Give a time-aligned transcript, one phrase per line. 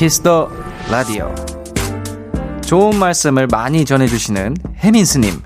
[0.00, 0.50] Kiss the
[0.90, 1.30] Radio.
[2.62, 5.42] 좋은 말씀을 많이 전해주시는 혜민스님.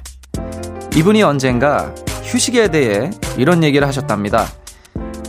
[0.94, 1.92] 이분이 언젠가
[2.22, 4.46] 휴식에 대해 이런 얘기를 하셨답니다.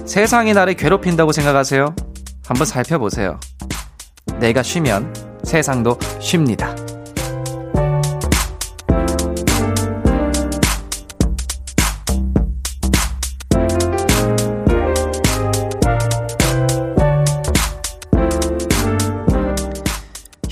[0.05, 1.95] 세상이 나를 괴롭힌다고 생각하세요?
[2.45, 3.39] 한번 살펴보세요.
[4.39, 5.11] 내가 쉬면
[5.43, 6.75] 세상도 쉽니다.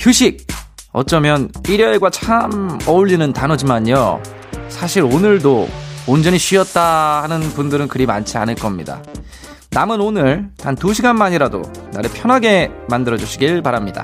[0.03, 0.45] 휴식.
[0.91, 4.21] 어쩌면 일요일과 참 어울리는 단어지만요.
[4.67, 5.70] 사실 오늘도
[6.07, 9.02] 온전히 쉬었다 하는 분들은 그리 많지 않을 겁니다.
[9.71, 14.03] 남은 오늘 단 2시간만이라도 나를 편하게 만들어 주시길 바랍니다.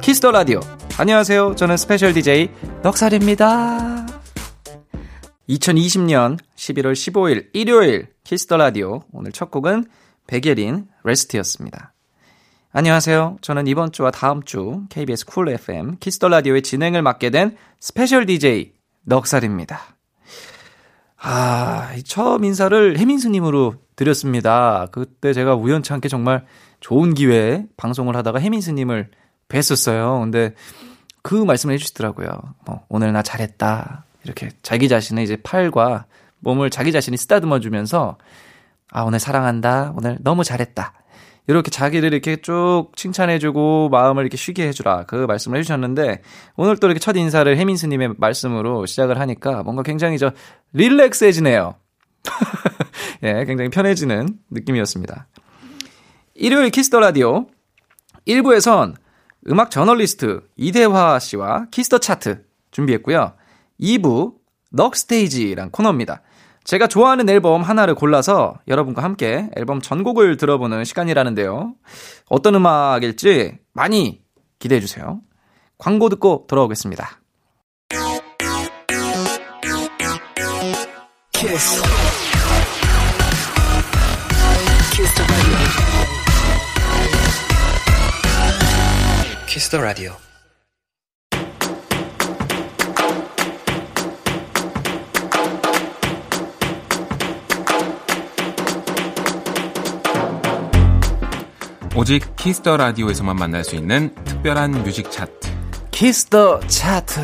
[0.00, 0.60] Kiss the Radio.
[0.96, 1.56] 안녕하세요.
[1.56, 2.48] 저는 special DJ
[2.82, 4.06] 넉살입니다.
[5.50, 9.02] 2020년 11월 15일 일요일 Kiss the Radio.
[9.12, 9.84] 오늘 첫 곡은
[10.26, 11.93] 백예린 Rest였습니다.
[12.76, 13.36] 안녕하세요.
[13.40, 18.72] 저는 이번 주와 다음 주 KBS 쿨 FM 키스터 라디오의 진행을 맡게 된 special DJ
[19.04, 19.78] 넉살입니다.
[21.18, 24.88] 아, 처음 인사를 혜민스님으로 드렸습니다.
[24.90, 26.46] 그때 제가 우연찮게 정말
[26.80, 29.12] 좋은 기회에 방송을 하다가 혜민스님을
[29.46, 30.22] 뵀었어요.
[30.22, 30.56] 근데
[31.22, 32.26] 그 말씀을 해주시더라고요.
[32.66, 34.04] 뭐, 오늘 나 잘했다.
[34.24, 36.06] 이렇게 자기 자신의 이제 팔과
[36.40, 38.18] 몸을 자기 자신이 쓰다듬어 주면서
[38.90, 39.92] 아, 오늘 사랑한다.
[39.96, 41.03] 오늘 너무 잘했다.
[41.46, 45.04] 이렇게 자기를 이렇게 쭉 칭찬해주고 마음을 이렇게 쉬게 해주라.
[45.04, 46.22] 그 말씀을 해주셨는데
[46.56, 50.32] 오늘 또 이렇게 첫 인사를 혜민스님의 말씀으로 시작을 하니까 뭔가 굉장히 저
[50.72, 51.74] relax해지네요.
[53.24, 55.26] 예, 굉장히 편해지는 느낌이었습니다.
[56.34, 57.46] 일요일 Kiss the Radio
[58.26, 58.94] 1부에선
[59.50, 63.34] 음악 저널리스트 이대화 씨와 Kiss the 차트 준비했고요.
[63.80, 64.34] 2부
[64.70, 66.22] 넉스테이지란 코너입니다.
[66.64, 71.74] 제가 좋아하는 앨범 하나를 골라서 여러분과 함께 앨범 전곡을 들어보는 시간이라는데요.
[72.28, 74.22] 어떤 음악일지 많이
[74.58, 75.20] 기대해 주세요.
[75.76, 77.20] 광고 듣고 돌아오겠습니다.
[81.32, 81.82] Kiss.
[89.46, 90.12] Kiss the Radio.
[90.12, 90.33] 오
[102.02, 105.32] 직 Kiss the Radio에서만 만날 수 있는 특별한 뮤직 차트.
[105.92, 107.20] Kiss the Chart.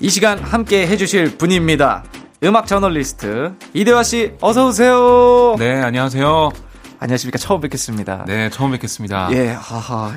[0.00, 2.04] 이 시간 함께 해주실 분입니다.
[2.42, 5.56] 음악 저널리스트 이대화 씨 어서 오세요.
[5.58, 6.50] 네, 안녕하세요.
[6.98, 8.24] 안녕하십니까 처음 뵙겠습니다.
[8.26, 9.28] 네, 처음 뵙겠습니다.
[9.32, 10.12] 예, 하하.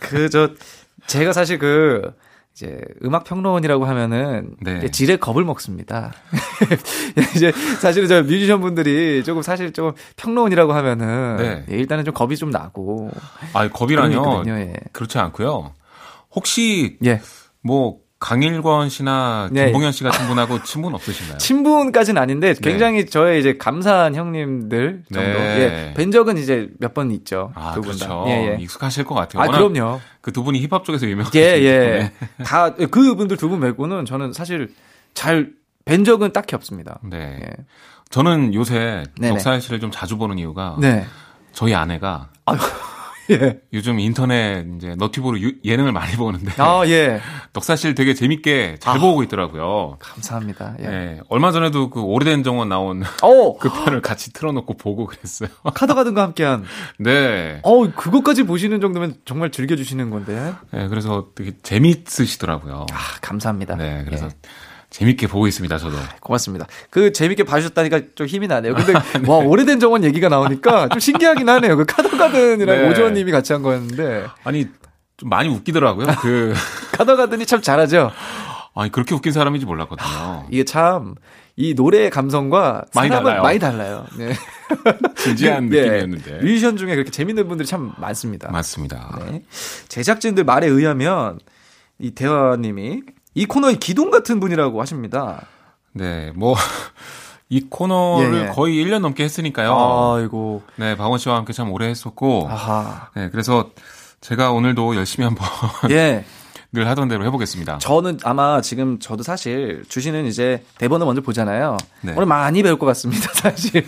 [0.00, 0.50] 그저
[1.06, 2.12] 제가 사실 그
[2.54, 4.88] 이제 음악 평론이라고 하면은 네.
[4.88, 6.12] 지레 겁을 먹습니다.
[7.34, 7.50] 이제
[7.80, 11.64] 사실은 저 뮤지션 분들이 조금 사실 좀 평론이라고 하면은 네.
[11.68, 13.10] 예, 일단은 좀 겁이 좀 나고.
[13.54, 14.44] 아, 겁이라뇨.
[14.46, 14.72] 예.
[14.92, 15.72] 그렇지 않고요.
[16.30, 17.20] 혹시 예.
[17.60, 19.66] 뭐 강일권 씨나 네.
[19.66, 21.36] 김봉현 씨 같은 분하고 친분 없으신가요?
[21.36, 22.60] 친분까지는 아닌데 네.
[22.62, 23.04] 굉장히 네.
[23.04, 25.38] 저의 이제 감사한 형님들 정도.
[25.38, 25.90] 네.
[25.90, 25.94] 예.
[25.94, 27.52] 뵌 적은 이제 몇 번 있죠.
[27.54, 28.06] 아, 두 분 그렇죠.
[28.06, 28.24] 다.
[28.28, 28.56] 예, 예.
[28.62, 29.42] 익숙하실 것 같아요.
[29.42, 30.00] 아, 그럼요.
[30.22, 31.38] 그 두 분이 힙합 쪽에서 유명하시죠.
[31.38, 32.12] 예, 예.
[32.44, 34.72] 다 그분들 두 분 말고는 저는 사실
[35.12, 35.52] 잘
[35.84, 36.98] 뵌 적은 딱히 없습니다.
[37.02, 37.40] 네.
[37.42, 37.50] 예.
[38.08, 41.04] 저는 요새 넉살 씨를 좀 자주 보는 이유가 네.
[41.52, 42.56] 저희 아내가 아유.
[43.30, 43.60] 예.
[43.72, 47.20] 요즘 인터넷 이제 너튜브로 유, 예능을 많이 보는데 아, 예.
[47.52, 49.96] 덕사실 되게 재밌게 잘 아, 보고 있더라고요.
[49.98, 50.76] 감사합니다.
[50.80, 50.84] 예.
[50.84, 51.20] 예.
[51.28, 53.56] 얼마 전에도 그 오래된 정원 나온 오!
[53.58, 55.48] 그 편을 같이 틀어놓고 보고 그랬어요.
[55.74, 56.64] 카더가든과 함께한.
[56.98, 57.60] 네.
[57.62, 60.54] 어, 그것까지 보시는 정도면 정말 즐겨주시는 건데.
[60.70, 62.86] 네, 그래서 되게 재밌으시더라고요.
[62.92, 63.76] 아, 감사합니다.
[63.76, 64.26] 네, 그래서.
[64.26, 64.30] 예.
[64.94, 65.96] 재밌게 보고 있습니다, 저도.
[66.20, 66.68] 고맙습니다.
[66.88, 68.74] 그 재밌게 봐주셨다니까 좀 힘이 나네요.
[68.74, 69.28] 근데 네.
[69.28, 71.76] 와 오래된 정원 얘기가 나오니까 좀 신기하긴 하네요.
[71.76, 72.88] 그 카더가든이랑 네.
[72.90, 74.26] 오주원님이 같이 한 거였는데.
[74.44, 74.68] 아니
[75.16, 76.06] 좀 많이 웃기더라고요.
[76.20, 76.54] 그
[76.96, 78.12] 카더가든이 참 잘하죠.
[78.76, 80.06] 아니 그렇게 웃긴 사람인지 몰랐거든요.
[80.06, 81.16] 하, 이게 참
[81.56, 83.42] 이 노래의 감성과 많이 달라요.
[83.42, 84.06] 많이 달라요.
[84.18, 84.32] 네.
[85.16, 85.82] 진지한 네.
[85.82, 86.38] 느낌이었는데.
[86.38, 88.50] 뮤지션 중에 그렇게 재밌는 분들이 참 많습니다.
[88.50, 89.20] 맞습니다.
[89.30, 89.42] 네.
[89.88, 91.38] 제작진들 말에 의하면
[92.00, 93.02] 이 대화님이
[93.34, 95.46] 이 코너의 기둥 같은 분이라고 하십니다.
[95.92, 96.54] 네, 뭐.
[97.50, 98.46] 이 코너를 예, 예.
[98.48, 100.16] 거의 1년 넘게 했으니까요.
[100.18, 100.62] 아이고.
[100.76, 102.48] 네, 박원 씨와 함께 참 오래 했었고.
[102.50, 103.10] 아하.
[103.14, 103.70] 네, 그래서
[104.20, 105.46] 제가 오늘도 열심히 한번.
[105.90, 106.24] 예.
[106.72, 107.78] 늘 하던 대로 해보겠습니다.
[107.78, 111.76] 저는 아마 지금 저도 사실 주시는 이제 대본을 먼저 보잖아요.
[112.00, 112.14] 네.
[112.16, 113.84] 오늘 많이 배울 것 같습니다, 사실.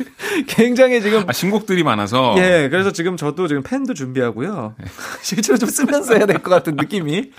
[0.46, 1.24] 굉장히 지금.
[1.28, 2.34] 아, 신곡들이 많아서.
[2.38, 4.74] 예, 그래서 지금 저도 지금 펜도 준비하고요.
[4.78, 4.84] 네.
[5.22, 7.32] 실제로 좀 쓰면서 해야 될 것 같은 느낌이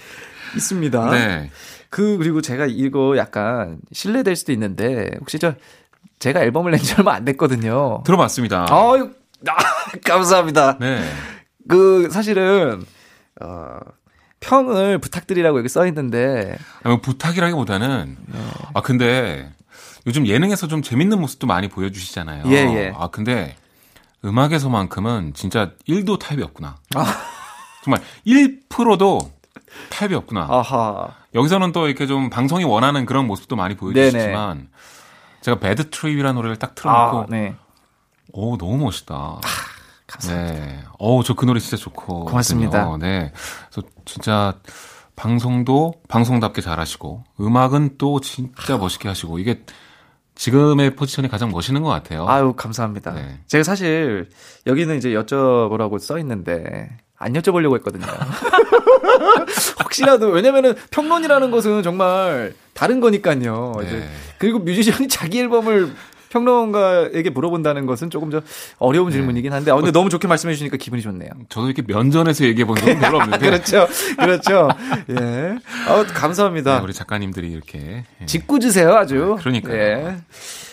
[0.57, 1.09] 있습니다.
[1.11, 1.49] 네.
[1.97, 5.55] 그 그리고 제가 이거 약간 실례될 수도 있는데 혹시 저
[6.19, 8.03] 제가 앨범을 낸 지 얼마 안 됐거든요.
[8.05, 8.67] 들어봤습니다.
[8.69, 9.09] 아유,
[9.47, 9.55] 아,
[10.05, 10.77] 감사합니다.
[10.77, 11.01] 네.
[11.67, 12.85] 그 사실은
[13.41, 13.79] 어
[14.41, 18.39] 평을 부탁드리라고 여기 써 있는데 아, 뭐 부탁이라기보다는 네.
[18.75, 19.51] 아 근데
[20.05, 22.43] 요즘 예능에서 좀 재밌는 모습도 많이 보여주시잖아요.
[22.49, 22.93] 예, 예.
[22.95, 23.55] 아 근데
[24.23, 26.75] 음악에서만큼은 진짜 1도 타협이 없구나.
[26.93, 27.05] 아.
[27.83, 29.31] 정말 1%도
[29.89, 30.47] 타협이 없구나.
[30.47, 31.07] 아하.
[31.37, 34.69] 여기서는 또 이렇게 좀 방송이 원하는 그런 모습도 많이 보여주시지만 네네.
[35.41, 37.55] 제가 Bad Trip이라는 노래를 딱 틀어놓고 아, 네.
[38.33, 39.15] 오 너무 멋있다.
[39.15, 39.41] 아,
[40.07, 40.65] 감사합니다.
[40.65, 40.83] 네.
[40.97, 42.25] 어저 그 노래 진짜 좋고.
[42.25, 42.97] 고맙습니다.
[42.97, 43.31] 네.
[43.69, 44.55] 그래서 진짜
[45.15, 49.63] 방송도 방송답게 잘하시고 음악은 또 진짜 멋있게 하시고 이게
[50.35, 52.27] 지금의 포지션이 가장 멋있는 것 같아요.
[52.27, 53.13] 아유 감사합니다.
[53.13, 53.39] 네.
[53.47, 54.29] 제가 사실
[54.65, 58.05] 여기는 이제 여쭤보라고 써 있는데 안 여쭤보려고 했거든요.
[59.83, 63.73] 혹시라도 왜냐면은 평론이라는 것은 정말 다른 거니까요.
[63.79, 64.09] 네.
[64.37, 65.91] 그리고 뮤지션이 자기 앨범을
[66.29, 68.41] 평론가에게 물어본다는 것은 조금 더
[68.79, 69.13] 어려운 네.
[69.13, 71.29] 질문이긴 한데, 어, 근데 너무 좋게 말씀해 주시니까 기분이 좋네요.
[71.49, 73.39] 저도 이렇게 면전에서 얘기해 본 적은 별로 없는데.
[73.49, 73.87] 그렇죠.
[74.19, 74.69] 그렇죠.
[75.09, 75.57] 예.
[75.89, 76.77] 어, 감사합니다.
[76.77, 78.03] 네, 우리 작가님들이 이렇게.
[78.21, 78.25] 예.
[78.25, 79.35] 짓궂으세요, 아주.
[79.39, 79.75] 아, 그러니까요.
[79.75, 80.17] 예.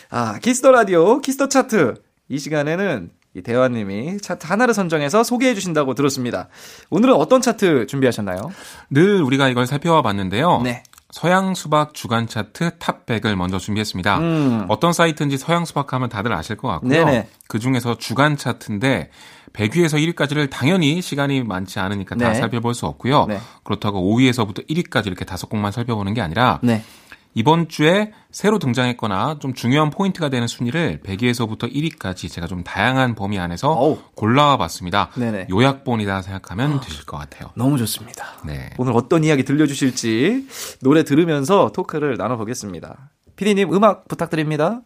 [0.09, 1.95] 아, Kiss the Radio, Kiss the Chart.
[2.27, 6.47] 이 시간에는 이 대화님이 차트 하나를 선정해서 소개해 주신다고 들었습니다.
[6.89, 8.51] 오늘은 어떤 차트 준비하셨나요?
[8.89, 10.61] 늘 우리가 이걸 살펴와 봤는데요.
[10.63, 10.83] 네.
[11.11, 14.17] 서양 수박 주간 차트 top 100을 먼저 준비했습니다.
[14.19, 14.65] 음.
[14.69, 17.23] 어떤 사이트인지 서양 수박 하면 다들 아실 것 같고요.
[17.47, 19.11] 그 중에서 주간 차트인데
[19.53, 22.25] 100위에서 1위까지를 당연히 시간이 많지 않으니까 네.
[22.25, 23.25] 다 살펴볼 수 없고요.
[23.27, 23.39] 네.
[23.63, 26.83] 그렇다고 5위에서부터 1위까지 이렇게 다섯 곡만 살펴보는 게 아니라 네.
[27.35, 33.37] 이번 주에 새로 등장했거나 좀 중요한 포인트가 되는 순위를 100위에서부터 1위까지 제가 좀 다양한 범위
[33.37, 33.99] 안에서 오.
[34.15, 35.09] 골라와 봤습니다.
[35.15, 35.47] 네네.
[35.51, 37.51] 요약본이다 생각하면 되실 것 같아요.
[37.55, 38.25] 너무 좋습니다.
[38.45, 38.69] 네.
[38.77, 40.47] 오늘 어떤 이야기 들려주실지
[40.81, 43.11] 노래 들으면서 토크를 나눠보겠습니다.
[43.35, 44.81] 피디님 음악 부탁드립니다.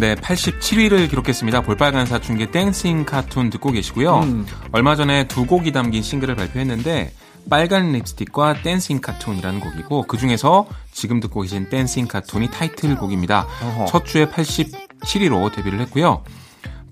[0.00, 1.60] 네, 87위를 기록했습니다.
[1.60, 4.20] 볼빨간 사춘기 Dancing Cartoon 듣고 계시고요.
[4.20, 4.46] 음.
[4.72, 7.12] 얼마 전에 두 곡이 담긴 싱글을 발표했는데
[7.50, 13.46] 빨간 립스틱과 Dancing Cartoon이라는 곡이고 그 중에서 지금 듣고 계신 Dancing Cartoon이 타이틀곡입니다.
[13.62, 13.84] 어허.
[13.86, 16.22] 첫 주에 87위로 데뷔를 했고요.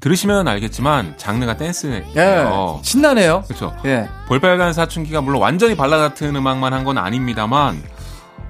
[0.01, 2.05] 들으시면 알겠지만 장르가 댄스예요.
[2.17, 2.47] 예,
[2.83, 3.43] 신나네요.
[3.49, 3.75] 그렇죠.
[3.87, 4.09] 예.
[4.29, 7.83] 볼빨간 사춘기가 물론 완전히 발라드 같은 음악만 한 건 아닙니다만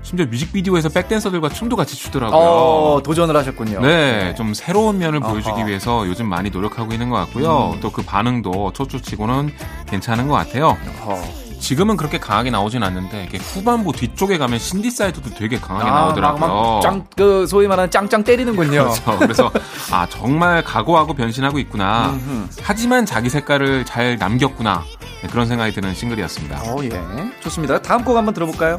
[0.03, 2.39] 심지어 뮤직비디오에서 백댄서들과 춤도 같이 추더라고요.
[2.39, 3.81] 어, 도전을 하셨군요.
[3.81, 5.67] 네, 좀 새로운 면을 보여주기 어허.
[5.67, 7.73] 위해서 요즘 많이 노력하고 있는 것 같고요.
[7.75, 7.81] 음.
[7.81, 9.53] 또그 반응도 초초치고는
[9.87, 10.77] 괜찮은 것 같아요.
[11.05, 11.49] 어허.
[11.59, 16.81] 지금은 그렇게 강하게 나오진 않는데 후반부 뒤쪽에 가면 신디사이드도 되게 강하게 아, 나오더라고요.
[16.83, 18.71] 짱, 그 소위 말하는 짱짱 때리는군요.
[18.95, 19.19] 그렇죠.
[19.19, 19.51] 그래서
[19.91, 22.17] 아 정말 각오하고 변신하고 있구나.
[22.63, 24.85] 하지만 자기 색깔을 잘 남겼구나.
[25.23, 26.63] 네, 그런 생각이 드는 싱글이었습니다.
[26.63, 26.91] 어, 예.
[27.41, 27.83] 좋습니다.
[27.83, 28.79] 다음 곡 한번 들어볼까요?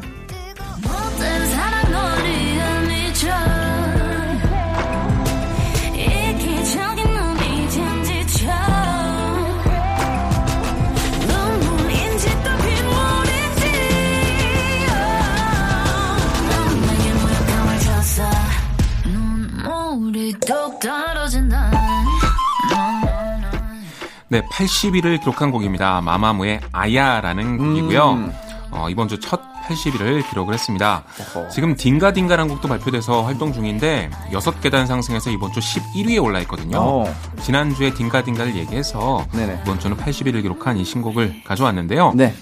[24.30, 26.00] 네, 80위를 기록한 곡입니다.
[26.02, 28.10] 마마무의 아야라는 곡이고요.
[28.12, 28.32] 음.
[28.70, 31.04] 어, 이번 주 첫 80위를 기록을 했습니다.
[31.36, 31.48] 어허.
[31.48, 36.78] 지금 딩가딩가라는 곡도 발표돼서 활동 중인데 6계단 상승해서 이번 주 11위에 올라 있거든요.
[36.80, 37.14] 어.
[37.42, 39.60] 지난주에 딩가딩가를 얘기해서 네네.
[39.62, 42.12] 이번 주는 80위를 기록한 이 신곡을 가져왔는데요.
[42.16, 42.34] 네.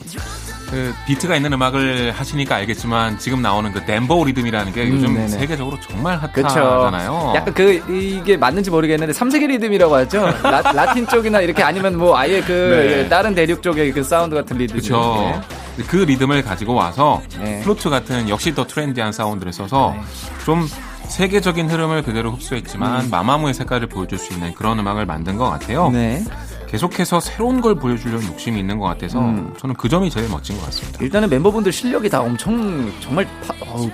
[0.70, 5.78] 그 비트가 있는 음악을 하시니까 알겠지만 지금 나오는 그 dembow 리듬이라는 게 요즘 음, 세계적으로
[5.80, 7.32] 정말 핫하잖아요.
[7.36, 10.26] 약간 그 이게 맞는지 모르겠는데 3세계 리듬이라고 하죠.
[10.42, 13.08] 라, 틴 쪽이나 이렇게 아니면 뭐 아예 그 네.
[13.08, 14.76] 다른 대륙 쪽의 그 사운드 같은 리듬.
[14.76, 15.40] 그렇죠.
[15.86, 17.60] 그 리듬을 가지고 와서 네.
[17.60, 20.02] 플루트 같은 역시 더 트렌디한 사운드를 써서 네.
[20.44, 20.68] 좀
[21.08, 23.10] 세계적인 흐름을 그대로 흡수했지만 음.
[23.10, 25.88] 마마무의 색깔을 보여줄 수 있는 그런 음악을 만든 것 같아요.
[25.90, 26.22] 네.
[26.68, 29.54] 계속해서 새로운 걸 보여주려는 욕심이 있는 것 같아서 음.
[29.58, 30.98] 저는 그 점이 제일 멋진 것 같습니다.
[31.02, 33.26] 일단은 멤버분들 실력이 다 엄청 정말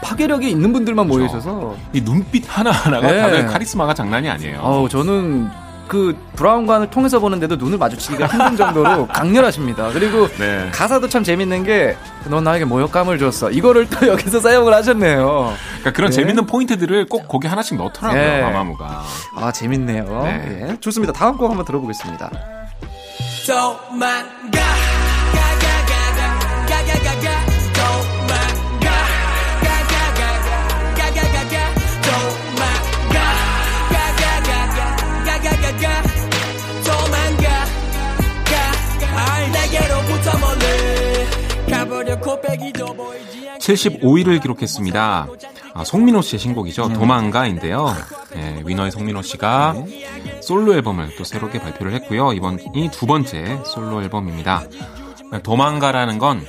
[0.03, 3.21] 파, 괴력이 있는 분들만 모여 있어서 이 눈빛 하나 하나가 네.
[3.21, 4.61] 다들 카리스마가 장난이 아니에요.
[4.61, 5.49] 어, 저는
[5.87, 9.91] 그 브라운관을 통해서 보는데도 눈을 마주치기가 힘든 정도로 강렬하십니다.
[9.93, 10.71] 그리고 네.
[10.73, 11.97] 가사도 참 재밌는 게
[12.31, 13.51] 넌 나에게 모욕감을 줬어.
[13.51, 15.53] 이거를 또 여기서 사용을 하셨네요.
[15.81, 16.17] 그러니까 그런 네.
[16.17, 18.23] 재밌는 포인트들을 꼭 거기 하나씩 넣더라고요.
[18.23, 18.41] 네.
[18.41, 19.05] 마마무가.
[19.37, 20.23] 아 재밌네요.
[20.25, 20.69] 네.
[20.71, 20.77] 예.
[20.81, 21.13] 좋습니다.
[21.13, 22.31] 다음 곡 한번 들어보겠습니다.
[23.47, 23.79] 도
[43.65, 45.29] 75위를 기록했습니다.
[45.73, 46.89] 아, 송민호 씨의 신곡이죠.
[46.89, 46.95] 네.
[46.95, 47.95] 도망가인데요.
[48.35, 49.75] 네, 위너의 송민호 씨가
[50.43, 52.33] 솔로 앨범을 또 새롭게 발표를 했고요.
[52.33, 54.65] 이번이 두 번째 솔로 앨범입니다.
[55.43, 56.47] 도망가라는 건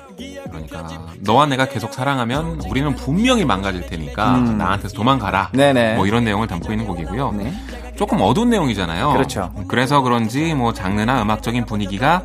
[0.49, 0.87] 그러니까
[1.19, 4.57] 너와 내가 계속 사랑하면 우리는 분명히 망가질 테니까 음.
[4.57, 5.49] 나한테서 도망가라.
[5.53, 5.95] 네네.
[5.95, 7.31] 뭐 이런 내용을 담고 있는 곡이고요.
[7.33, 7.53] 네.
[7.95, 9.13] 조금 어두운 내용이잖아요.
[9.13, 9.53] 그렇죠.
[9.67, 12.23] 그래서 그런지 뭐 장르나 음악적인 분위기가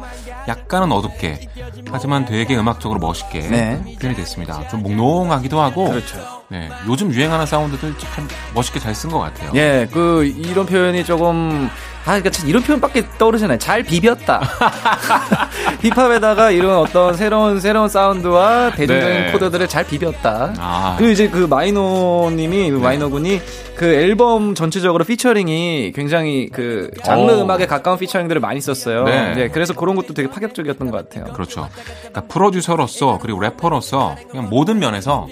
[0.48, 1.48] 약간은 어둡게
[1.90, 3.96] 하지만 되게 음악적으로 멋있게 네.
[4.00, 4.66] 표현이 됐습니다.
[4.68, 6.39] 좀 몽롱하기도 하고 그렇죠.
[6.50, 9.52] 네, 요즘 유행하는 사운드들 참 멋있게 잘 쓴 것 같아요.
[9.54, 11.70] 예, 그 이런 표현이 조금
[12.02, 13.58] 아, 그러니까 참 이런 표현밖에 떠오르잖아요.
[13.58, 14.40] 잘 비볐다.
[15.82, 19.32] 힙합에다가 이런 어떤 새로운 새로운 사운드와 대중적인 네.
[19.32, 20.54] 코드들을 잘 비볐다.
[20.58, 20.94] 아.
[20.98, 22.76] 그리고 이제 그 마이노님이 네.
[22.78, 23.40] 마이노군이
[23.76, 27.42] 그 앨범 전체적으로 피처링이 굉장히 그 장르 오.
[27.42, 29.04] 음악에 가까운 피처링들을 많이 썼어요.
[29.04, 29.34] 네.
[29.34, 29.48] 네.
[29.48, 31.32] 그래서 그런 것도 되게 파격적이었던 것 같아요.
[31.32, 31.68] 그렇죠.
[32.00, 35.28] 그러니까 프로듀서로서 그리고 래퍼로서 그냥 모든 면에서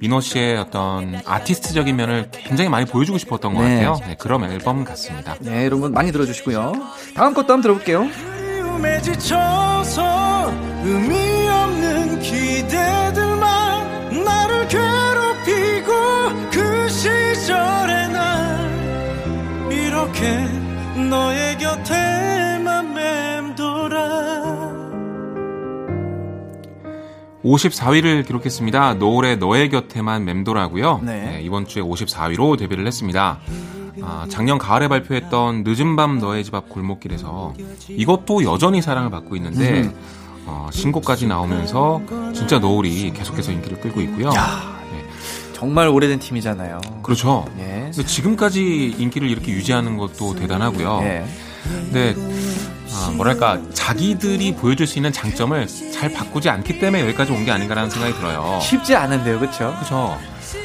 [0.00, 3.84] 민호 씨의 어떤 아티스트적인 면을 굉장히 많이 보여주고 싶었던 것 네.
[3.84, 3.98] 같아요.
[4.06, 5.34] 네, 그런 앨범 같습니다.
[5.40, 6.72] 네, 여러분 많이 들어주시고요.
[7.14, 8.08] 다음 것도 한번 들어볼게요.
[10.84, 15.92] 의미 없는 기대들만 나를 괴롭히고
[16.52, 20.46] 그 시절에 난 이렇게
[21.10, 23.35] 너의 곁에만 맴
[27.46, 28.94] 54위를 기록했습니다.
[28.94, 31.00] 노을의 너의 곁에만 맴돌하고요.
[31.04, 31.12] 네.
[31.24, 33.38] 네, 이번 주에 54위로 데뷔를 했습니다.
[34.02, 37.54] 아, 작년 가을에 발표했던 늦은 밤 너의 집 앞 골목길에서
[37.88, 39.94] 이것도 여전히 사랑을 받고 있는데 음.
[40.46, 42.02] 어, 신곡까지 나오면서
[42.34, 44.30] 진짜 노을이 계속해서 인기를 끌고 있고요.
[44.30, 45.04] 네.
[45.54, 46.80] 정말 오래된 팀이잖아요.
[47.02, 47.46] 그렇죠.
[47.58, 47.90] 예.
[47.90, 51.00] 지금까지 인기를 이렇게 유지하는 것도 대단하고요.
[51.02, 51.24] 예.
[51.64, 52.14] 근데
[52.96, 57.90] 아, 뭐랄까 자기들이 보여줄 수 있는 장점을 잘 바꾸지 않기 때문에 여기까지 온 게 아닌가라는
[57.90, 58.58] 생각이 들어요.
[58.62, 59.72] 쉽지 않은데요, 그렇죠?
[59.76, 60.18] 그렇죠.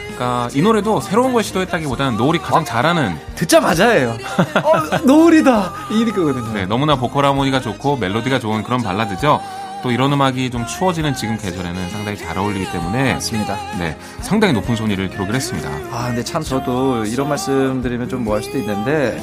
[0.08, 2.64] 그러니까 이 노래도 새로운 걸 시도했다기보다는 노을이 가장 어?
[2.64, 4.18] 잘하는 듣자마자예요.
[4.64, 6.54] 어, 노을이다 이일 거거든요.
[6.54, 9.42] 네, 너무나 보컬 하모니가 좋고 멜로디가 좋은 그런 발라드죠.
[9.84, 13.58] 또 이런 음악이 좀 추워지는 지금 계절에는 상당히 잘 어울리기 때문에 맞습니다.
[13.80, 15.70] 네, 상당히 높은 손위를 기록을 했습니다.
[15.92, 19.20] 아, 근데 참 저도 이런 말씀 드리면 좀 뭐할 수도 있는데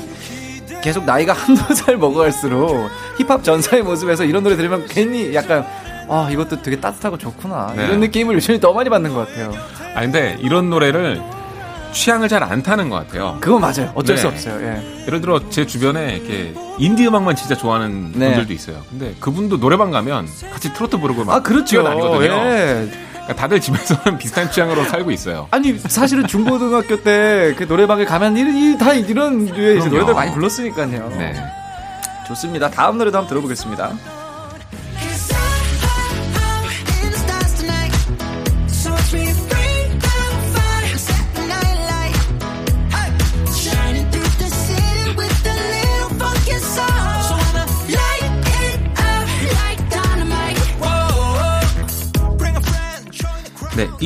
[0.82, 5.66] 계속 나이가 한두 살 먹어갈수록 힙합 전사의 모습에서 이런 노래 들으면 괜히 약간
[6.08, 7.84] 아 이것도 되게 따뜻하고 좋구나 네.
[7.86, 9.52] 이런 느낌을 요즘에 더 많이 받는 것 같아요.
[9.94, 11.20] 아 근데 이런 노래를
[11.92, 13.38] 취향을 잘 안 타는 것 같아요.
[13.40, 13.90] 그건 맞아요.
[13.94, 14.20] 어쩔 네.
[14.22, 14.60] 수 없어요.
[14.62, 15.04] 예.
[15.06, 18.26] 예를 들어 제 주변에 이렇게 인디 음악만 진짜 좋아하는 네.
[18.26, 18.82] 분들도 있어요.
[18.90, 21.64] 근데 그분도 노래방 가면 같이 트로트 부르고 막 아, 그렇죠.
[21.82, 22.32] 뛰어다니거든요.
[22.32, 22.88] 예.
[23.28, 25.48] 그러니까 다들 집에서는 비슷한 취향으로 살고 있어요.
[25.50, 31.08] 아니 사실은 중고등학교 때 그 노래방에 가면 이, 다 이런 류의 노래들 많이 불렀으니까요.
[31.18, 31.34] 네.
[32.26, 32.70] 좋습니다.
[32.70, 33.92] 다음 노래도 한번 들어보겠습니다.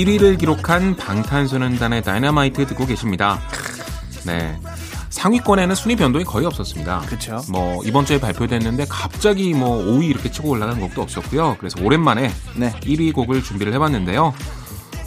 [0.04, 3.40] 1위를 기록한 방탄소년단의 다이너마이트 듣고 계십니다.
[4.26, 4.58] 네.
[5.10, 7.00] 상위권에는 순위 변동이 거의 없었습니다.
[7.06, 7.40] 그렇죠.
[7.50, 11.56] 뭐 이번 주에 발표됐는데 갑자기 뭐 5위 이렇게 치고 올라간 곡도 없었고요.
[11.58, 12.72] 그래서 오랜만에 네.
[12.80, 14.32] 1위 곡을 준비를 해봤는데요.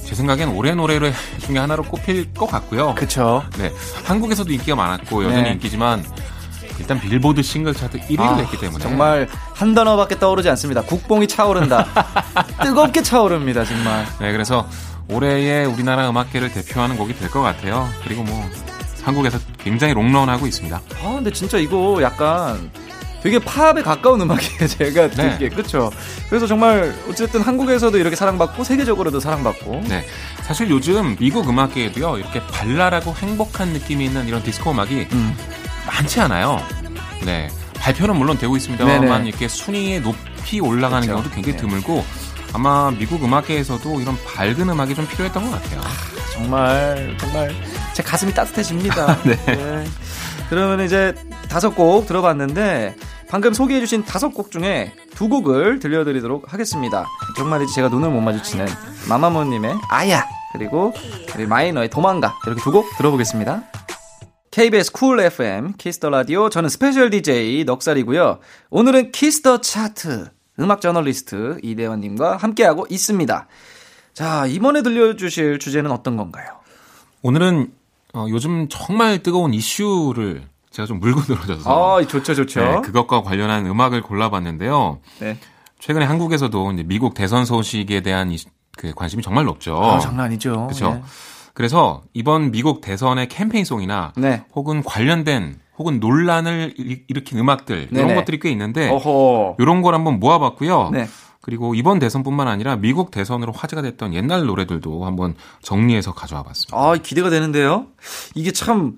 [0.05, 0.99] 제 생각엔 올해 노래
[1.39, 2.93] 중에 하나로 꼽힐 것 같고요.
[2.95, 3.43] 그렇죠.
[3.57, 3.71] 네,
[4.03, 5.51] 한국에서도 인기가 많았고 여전히 네.
[5.53, 6.05] 인기지만
[6.79, 10.81] 일단 빌보드 싱글 차트 1위를 아, 했기 때문에 정말 한 단어밖에 떠오르지 않습니다.
[10.81, 11.85] 국뽕이 차오른다.
[12.63, 14.05] 뜨겁게 차오릅니다, 정말.
[14.19, 14.67] 네, 그래서
[15.09, 17.87] 올해의 우리나라 음악계를 대표하는 곡이 될 것 같아요.
[18.03, 18.49] 그리고 뭐
[19.03, 20.77] 한국에서 굉장히 롱런하고 있습니다.
[21.03, 22.71] 아, 근데 진짜 이거 약간
[23.21, 25.37] 되게 팝에 가까운 음악이에요, 제가 듣기에.
[25.37, 25.49] 네.
[25.49, 25.91] 그렇죠.
[26.29, 29.83] 그래서 정말 어쨌든 한국에서도 이렇게 사랑받고 세계적으로도 사랑받고.
[29.87, 30.05] 네.
[30.43, 35.35] 사실 요즘 미국 음악계에도요, 이렇게 발랄하고 행복한 느낌이 있는 이런 디스코 음악이 음.
[35.85, 36.61] 많지 않아요.
[37.25, 37.49] 네.
[37.79, 41.21] 발표는 물론 되고 있습니다만 이렇게 순위에 높이 올라가는 그렇죠.
[41.21, 41.61] 경우도 굉장히 네.
[41.61, 42.03] 드물고
[42.53, 45.81] 아마 미국 음악계에서도 이런 밝은 음악이 좀 필요했던 것 같아요.
[45.81, 47.53] 아, 정말 정말
[47.93, 49.17] 제 가슴이 따뜻해집니다.
[49.23, 49.35] 네.
[49.45, 49.83] 네.
[50.49, 51.13] 그러면 이제
[51.49, 52.95] 다섯 곡 들어봤는데
[53.29, 57.05] 방금 소개해주신 다섯 곡 중에 두 곡을 들려드리도록 하겠습니다.
[57.37, 58.65] 정말이지 제가 눈을 못 마주치는
[59.09, 60.93] 마마무님의 아야 그리고
[61.47, 63.63] 마이노의 도망가 이렇게 두 곡 들어보겠습니다.
[64.55, 68.39] KBS Cool FM Kiss the Radio 저는 special DJ 넉살이고요.
[68.69, 70.29] 오늘은 Kiss the Chart
[70.61, 73.47] 음악 저널리스트 이대화 님과 함께하고 있습니다.
[74.13, 76.47] 자, 이번에 들려주실 주제는 어떤 건가요?
[77.21, 77.73] 오늘은
[78.13, 82.61] 어, 요즘 정말 뜨거운 이슈를 제가 좀 물고 늘어져서 아, 좋죠, 좋죠.
[82.61, 85.01] 네, 그것과 관련한 음악을 골라봤는데요.
[85.19, 85.37] 네.
[85.79, 88.33] 최근에 한국에서도 이제 미국 대선 소식에 대한
[88.77, 89.83] 그 관심이 정말 높죠.
[89.83, 90.67] 아, 장난 아니죠.
[90.67, 90.93] 그렇죠.
[90.93, 91.03] 네.
[91.55, 94.43] 그래서 이번 미국 대선의 캠페인송이나 네.
[94.53, 98.03] 혹은 관련된 혹은 논란을 일으킨 음악들 네네.
[98.03, 99.55] 이런 것들이 꽤 있는데 어허.
[99.59, 100.89] 이런 걸 한번 모아봤고요.
[100.91, 101.07] 네.
[101.41, 106.75] 그리고 이번 대선뿐만 아니라 미국 대선으로 화제가 됐던 옛날 노래들도 한번 정리해서 가져와 봤습니다.
[106.75, 107.85] 아, 기대가 되는데요.
[108.33, 108.97] 이게 참,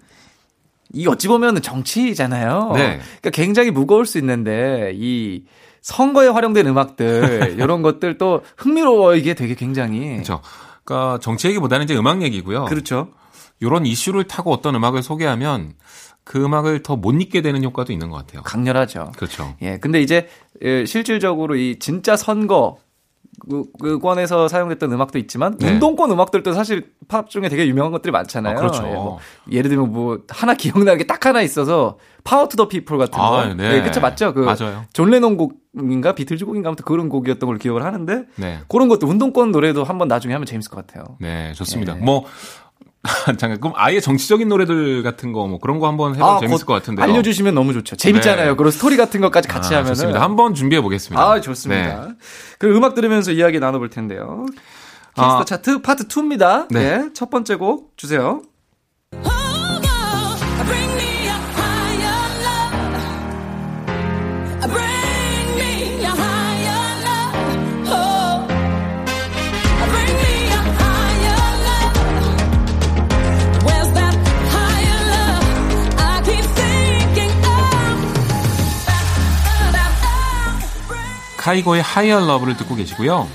[0.93, 2.71] 이 어찌 보면 정치잖아요.
[2.75, 2.99] 네.
[3.19, 5.43] 그러니까 굉장히 무거울 수 있는데, 이
[5.81, 10.13] 선거에 활용된 음악들, 이런 것들 또 흥미로워 이게 되게 굉장히.
[10.13, 10.39] 그렇죠.
[10.87, 12.65] 그러니까 정치 얘기보다는 이제 음악 얘기고요.
[12.65, 13.09] 그렇죠.
[13.59, 15.73] 이런 이슈를 타고 어떤 음악을 소개하면
[16.23, 18.41] 그 음악을 더 못 잊게 되는 효과도 있는 것 같아요.
[18.43, 19.11] 강렬하죠.
[19.17, 19.55] 그렇죠.
[19.61, 19.77] 예.
[19.79, 20.27] 근데 이제
[20.63, 22.77] 예, 실질적으로 이 진짜 선거
[23.79, 25.69] 그, 권에서 사용됐던 음악도 있지만 네.
[25.71, 28.55] 운동권 음악들도 사실 팝 중에 되게 유명한 것들이 많잖아요.
[28.57, 28.83] 아, 그렇죠.
[28.87, 29.19] 예, 뭐
[29.51, 33.39] 예를 들면 뭐 하나 기억나는 게 딱 하나 있어서 Power to the People 같은 거.
[33.39, 33.69] 아, 네.
[33.69, 34.33] 네, 그쵸 맞죠?
[34.33, 34.85] 그 맞아요.
[34.93, 38.59] 존 레논 곡 인가 비틀즈 곡인가 아무튼 그런 곡이었던 걸 기억을 하는데 네.
[38.67, 41.17] 그런 것도 운동권 노래도 한번 나중에 하면 재밌을 것 같아요.
[41.19, 41.95] 네, 좋습니다.
[41.95, 41.99] 예.
[41.99, 42.25] 뭐
[43.37, 46.73] 잠깐 그럼 아예 정치적인 노래들 같은 거 뭐 그런 거 한번 해도 아, 재밌을 것
[46.73, 47.03] 같은데요.
[47.05, 47.95] 알려주시면 너무 좋죠.
[47.95, 48.49] 재밌잖아요.
[48.51, 48.55] 네.
[48.55, 50.21] 그리고 스토리 같은 것까지 같이 아, 하면 좋습니다.
[50.21, 51.21] 한번 준비해 보겠습니다.
[51.21, 52.05] 아 좋습니다.
[52.07, 52.13] 네.
[52.59, 54.45] 그 음악 들으면서 이야기 나눠볼 텐데요.
[55.15, 56.67] Kiss the 아, Chart 파트 2입니다.
[56.69, 56.97] 네.
[56.97, 57.09] 네.
[57.13, 58.41] 첫 번째 곡 주세요.
[81.47, 83.25] 카이고의 Higher Love를 듣고 계시고요.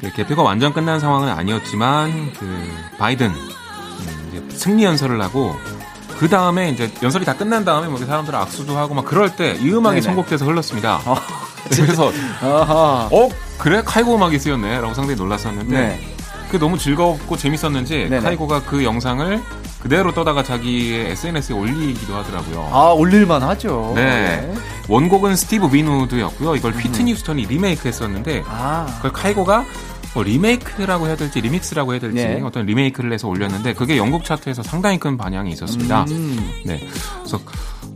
[0.00, 5.54] 그 개표가 완전 끝난 상황은 아니었지만 그 바이든 음, 승리 연설을 하고
[6.18, 9.70] 그 다음에 이제 연설이 다 끝난 다음에 뭐 사람들 악수도 하고 막 그럴 때 이
[9.70, 10.00] 음악이 네네.
[10.00, 11.02] 선곡돼서 흘렀습니다.
[11.04, 11.16] 어,
[11.68, 12.10] 그래서
[13.12, 13.28] 어
[13.58, 16.13] 그래 카이고 음악이 쓰였네라고 상당히 놀랐었는데 네.
[16.54, 18.20] 그 너무 즐겁고 재밌었는지 네네.
[18.20, 19.42] 카이고가 그 영상을
[19.80, 22.68] 그대로 떠다가 자기의 SNS에 올리기도 하더라고요.
[22.70, 23.92] 아, 올릴만 하죠.
[23.96, 24.04] 네.
[24.04, 24.54] 네.
[24.88, 26.54] 원곡은 스티브 윈우드였고요.
[26.54, 26.78] 이걸 음.
[26.78, 28.86] 휘트니 휴스턴이 리메이크 했었는데, 아.
[28.98, 29.64] 그걸 카이고가
[30.14, 32.40] 뭐 리메이크라고 해야 될지 리믹스라고 해야 될지 네.
[32.40, 36.04] 어떤 리메이크를 해서 올렸는데 그게 영국 차트에서 상당히 큰 반향이 있었습니다.
[36.10, 36.52] 음.
[36.64, 36.86] 네.
[37.18, 37.40] 그래서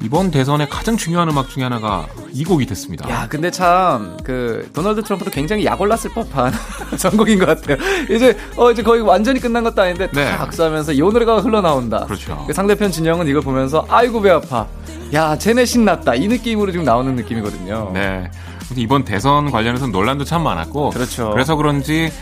[0.03, 3.11] 이번 대선의 가장 중요한 음악 중에 하나가 이 곡이 됐습니다.
[3.11, 6.53] 야, 근데 참, 그, 도널드 트럼프도 굉장히 약올랐을 법한
[6.97, 7.77] 선곡인 것 같아요.
[8.09, 10.25] 이제, 어, 이제 거의 완전히 끝난 것도 아닌데, 네.
[10.31, 12.05] 다 악수하면서 이 노래가 흘러나온다.
[12.05, 12.45] 그렇죠.
[12.47, 14.67] 그 상대편 진영은 이걸 보면서, 아이고, 배 아파.
[15.15, 16.15] 야, 쟤네 신났다.
[16.15, 17.91] 이 느낌으로 지금 나오는 느낌이거든요.
[17.93, 18.31] 네.
[18.77, 20.91] 이번 대선 관련해서 논란도 참 많았고.
[20.91, 21.31] 그렇죠.
[21.33, 22.13] 그래서 그런지,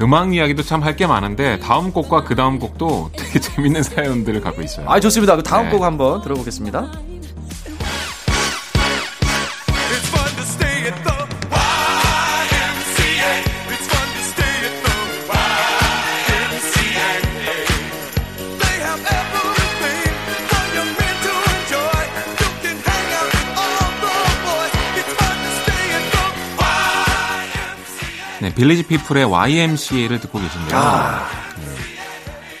[0.00, 4.60] 음악 이야기도 참 할 게 많은데 다음 곡과 그 다음 곡도 되게 재밌는 사연들을 갖고
[4.62, 4.86] 있어요.
[4.88, 5.36] 아 좋습니다.
[5.36, 5.70] 그 다음 네.
[5.70, 6.90] 곡 한번 들어보겠습니다.
[28.56, 30.78] 빌리지 피플의 YMCA를 듣고 계신데요.
[30.78, 31.26] 아.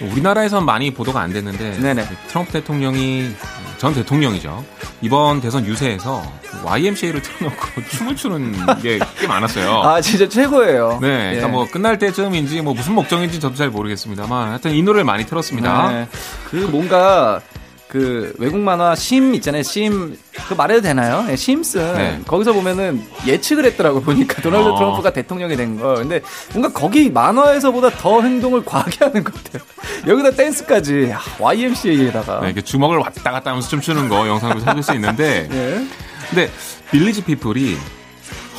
[0.00, 0.06] 네.
[0.06, 2.06] 우리나라에선 많이 보도가 안 됐는데 네네.
[2.28, 3.30] 트럼프 대통령이
[3.78, 4.64] 전 대통령이죠.
[5.02, 6.22] 이번 대선 유세에서
[6.64, 8.52] YMCA를 틀어놓고 춤을 추는
[8.82, 9.82] 게 꽤 많았어요.
[9.82, 10.98] 아 진짜 최고예요.
[11.00, 11.50] 네, 그러니까 예.
[11.50, 15.88] 뭐 끝날 때쯤인지 뭐 무슨 목적인지 저도 잘 모르겠습니다만 하여튼 이 노래를 많이 틀었습니다.
[15.90, 16.08] 네.
[16.50, 17.40] 그 뭔가
[17.94, 19.62] 그 외국 만화 심 있잖아요.
[19.62, 20.18] 심.
[20.48, 21.22] 그 말해도 되나요?
[21.28, 21.96] 네, 심슨.
[21.96, 22.20] 네.
[22.26, 24.76] 거기서 보면은 예측을 했더라고 보니까 도널드 어.
[24.76, 25.94] 트럼프가 대통령이 된 거.
[25.94, 26.20] 근데
[26.52, 29.62] 뭔가 거기 만화에서보다 더 행동을 과하게 하는 것 같아요.
[30.08, 32.40] 여기다 댄스까지 YMCA에다가.
[32.40, 35.46] 네, 이렇게 주먹을 왔다 갔다 하면서 춤추는 거 영상으로 찾을 수 있는데.
[35.54, 35.86] 네.
[36.30, 36.50] 근데
[36.90, 37.76] 빌리지 피플이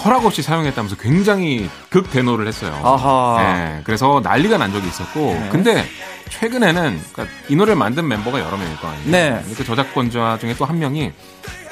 [0.05, 2.79] 허락 없이 사용했다면서 굉장히 극 대노를 했어요.
[2.85, 3.37] 아하.
[3.43, 5.49] 네, 그래서 난리가 난 적이 있었고, 네.
[5.51, 5.85] 근데
[6.29, 9.11] 최근에는 그러니까 이 노래를 만든 멤버가 여러 명일 거 아니에요.
[9.11, 9.43] 네.
[9.55, 11.11] 그 저작권자 중에 또 한 명이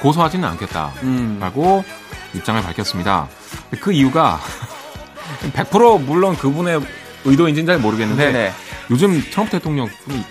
[0.00, 2.34] 고소하지는 않겠다라고 음.
[2.34, 3.28] 입장을 밝혔습니다.
[3.80, 4.40] 그 이유가
[5.54, 6.80] 100% 물론 그분의
[7.24, 8.52] 의도인지는 잘 모르겠는데 네네.
[8.90, 9.88] 요즘 트럼프 대통령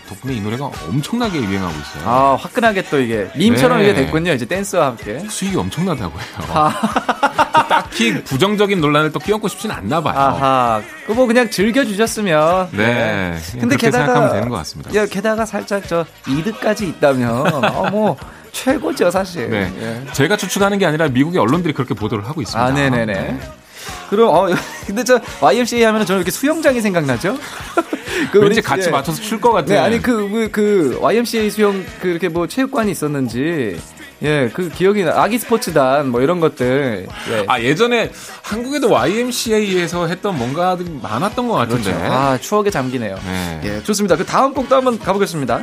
[0.07, 2.09] 덕분에 이 노래가 엄청나게 유행하고 있어요.
[2.09, 3.85] 아 화끈하게 또 이게 밈처럼 네.
[3.85, 4.33] 이게 됐군요.
[4.33, 6.47] 이제 댄스와 함께 수익이 엄청나다고 해요.
[6.49, 7.33] 아.
[7.67, 10.17] 딱히 부정적인 논란을 또 끼얹고 싶진 않나 봐요.
[10.17, 12.69] 아하, 그뭐 그냥 즐겨 주셨으면.
[12.71, 12.85] 네.
[12.85, 13.59] 네.
[13.59, 14.93] 근데 게다가 생각하면 되는 것 같습니다.
[14.93, 18.17] 야, 게다가 살짝 저 이득까지 있다면 어뭐
[18.51, 19.49] 최고죠 사실.
[19.49, 19.71] 네.
[19.79, 20.13] 예.
[20.13, 22.63] 제가 추측하는 게 아니라 미국의 언론들이 그렇게 보도를 하고 있습니다.
[22.63, 23.39] 아, 네네네.
[23.87, 24.07] 네.
[24.09, 24.47] 그럼 어
[24.87, 27.37] 근데 저 YMCA 하면은 저는 이렇게 수영장이 생각나죠?
[28.31, 28.91] 그 왠지 같이 예.
[28.91, 29.79] 맞춰서 출 것 같아요.
[29.79, 33.79] 네, 아니 그, 그, 그 YMCA 수영 그 이렇게 뭐 체육관이 있었는지
[34.21, 35.21] 예, 그 기억이 나.
[35.21, 37.07] 아기 스포츠단 뭐 이런 것들.
[37.31, 37.45] 예.
[37.47, 38.09] 아 예전에
[38.41, 41.91] 한국에도 YMCA에서 했던 뭔가 많았던 것 같은데.
[41.91, 42.13] 그렇죠.
[42.13, 43.17] 아 추억에 잠기네요.
[43.25, 43.61] 네.
[43.65, 44.15] 예, 좋습니다.
[44.15, 45.61] 그 다음 곡도 한번 가보겠습니다.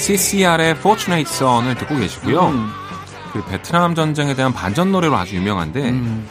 [0.00, 2.48] CCR의 Fortunate Son을 듣고 계시고요.
[2.48, 2.72] 음.
[3.32, 6.26] 그 베트남 전쟁에 대한 반전 노래로 아주 유명한데 음.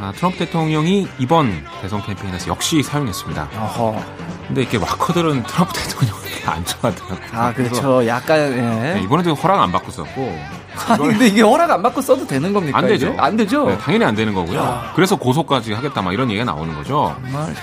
[0.00, 3.50] 아, 트럼프 대통령이 이번 대선 캠페인에서 역시 사용했습니다.
[3.54, 4.02] 어허.
[4.46, 7.18] 근데 이렇게 락커들은 트럼프 대통령을 안 좋아하더라고요.
[7.32, 8.06] 아, 그렇죠.
[8.06, 8.94] 약간, 예.
[8.94, 10.38] 네, 이번에도 허락 안 받고 썼고.
[10.88, 12.78] 아니, 근데 이게 허락 안 받고 써도 되는 겁니까?
[12.78, 13.14] 안 되죠.
[13.18, 13.66] 안 되죠.
[13.68, 14.58] 네, 당연히 안 되는 거고요.
[14.58, 14.92] 야.
[14.96, 17.14] 그래서 고소까지 하겠다, 막 이런 얘기가 나오는 거죠.
[17.22, 17.54] 정말.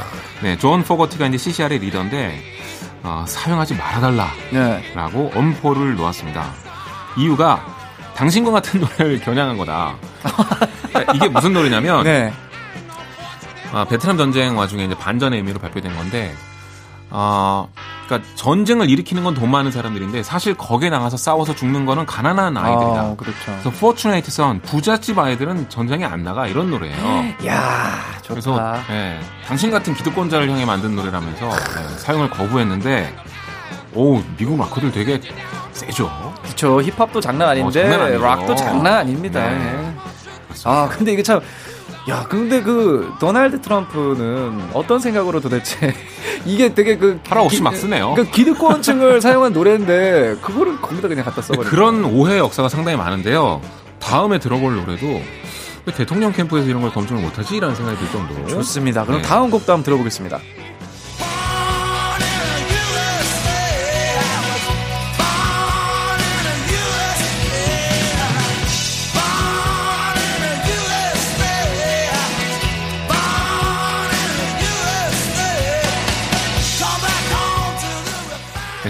[0.44, 2.42] 네, 존 포거티가 이제 CCR의 리더인데,
[3.04, 4.32] 어, 사용하지 말아달라.
[4.52, 4.92] 네.
[4.94, 6.52] 라고 엄포를 놓았습니다.
[7.18, 7.66] 이유가
[8.16, 9.96] 당신과 같은 노래를 겨냥한 거다.
[10.90, 12.34] 그러니까 이게 무슨 노래냐면 네.
[13.72, 16.34] 아, 베트남 전쟁 와중에 이제 반전의 의미로 발표된 건데
[17.10, 17.70] 어,
[18.08, 23.04] 그러니까 전쟁을 일으키는 건 돈 많은 사람들인데 사실 거기에 나가서 싸워서 죽는 거는 가난한 아이들이다.
[23.04, 23.38] 어, 그렇죠.
[23.46, 26.96] 그래서 Fortunate Son 부잣집 아이들은 전쟁에 안 나가 이런 노래예요.
[27.46, 28.28] 야, 좋다.
[28.30, 33.14] 그래서 예, 당신 같은 기득권자를 향해 만든 노래라면서 예, 사용을 거부했는데
[33.94, 35.22] 오 미국 마커들 되게
[35.74, 36.10] 세죠.
[36.42, 36.82] 그렇죠.
[36.82, 39.42] 힙합도 장난 아닌데 어, 장난 락도 장난 아닙니다.
[39.42, 39.56] 네.
[39.56, 39.96] 네.
[40.64, 41.40] 아 근데 이게 참.
[42.10, 45.94] 야, 근데 그 도널드 트럼프는 어떤 생각으로 도대체
[46.46, 48.14] 이게 되게 그 하라 없이 기, 막 쓰네요.
[48.16, 51.70] 그 기득권층을 사용한 노래인데 그거를 거기다 그냥 갖다 써버려.
[51.70, 53.62] 그런 오해 역사가 상당히 많은데요.
[54.00, 55.22] 다음에 들어볼 노래도
[55.96, 58.48] 대통령 캠프에서 이런 걸 검증을 못하지 라는 생각이 들 정도.
[58.48, 59.04] 좋습니다.
[59.04, 59.28] 그럼 네.
[59.28, 60.40] 다음 곡도 한번 들어보겠습니다.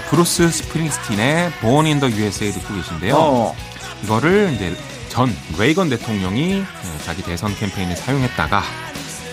[0.10, 3.16] 브루스 스프링스틴의 Born in the USA 듣고 계신데요.
[3.16, 3.56] 어.
[4.04, 4.76] 이거를 이제
[5.10, 6.66] 전 레이건 대통령이 네,
[7.04, 8.64] 자기 대선 캠페인에 사용했다가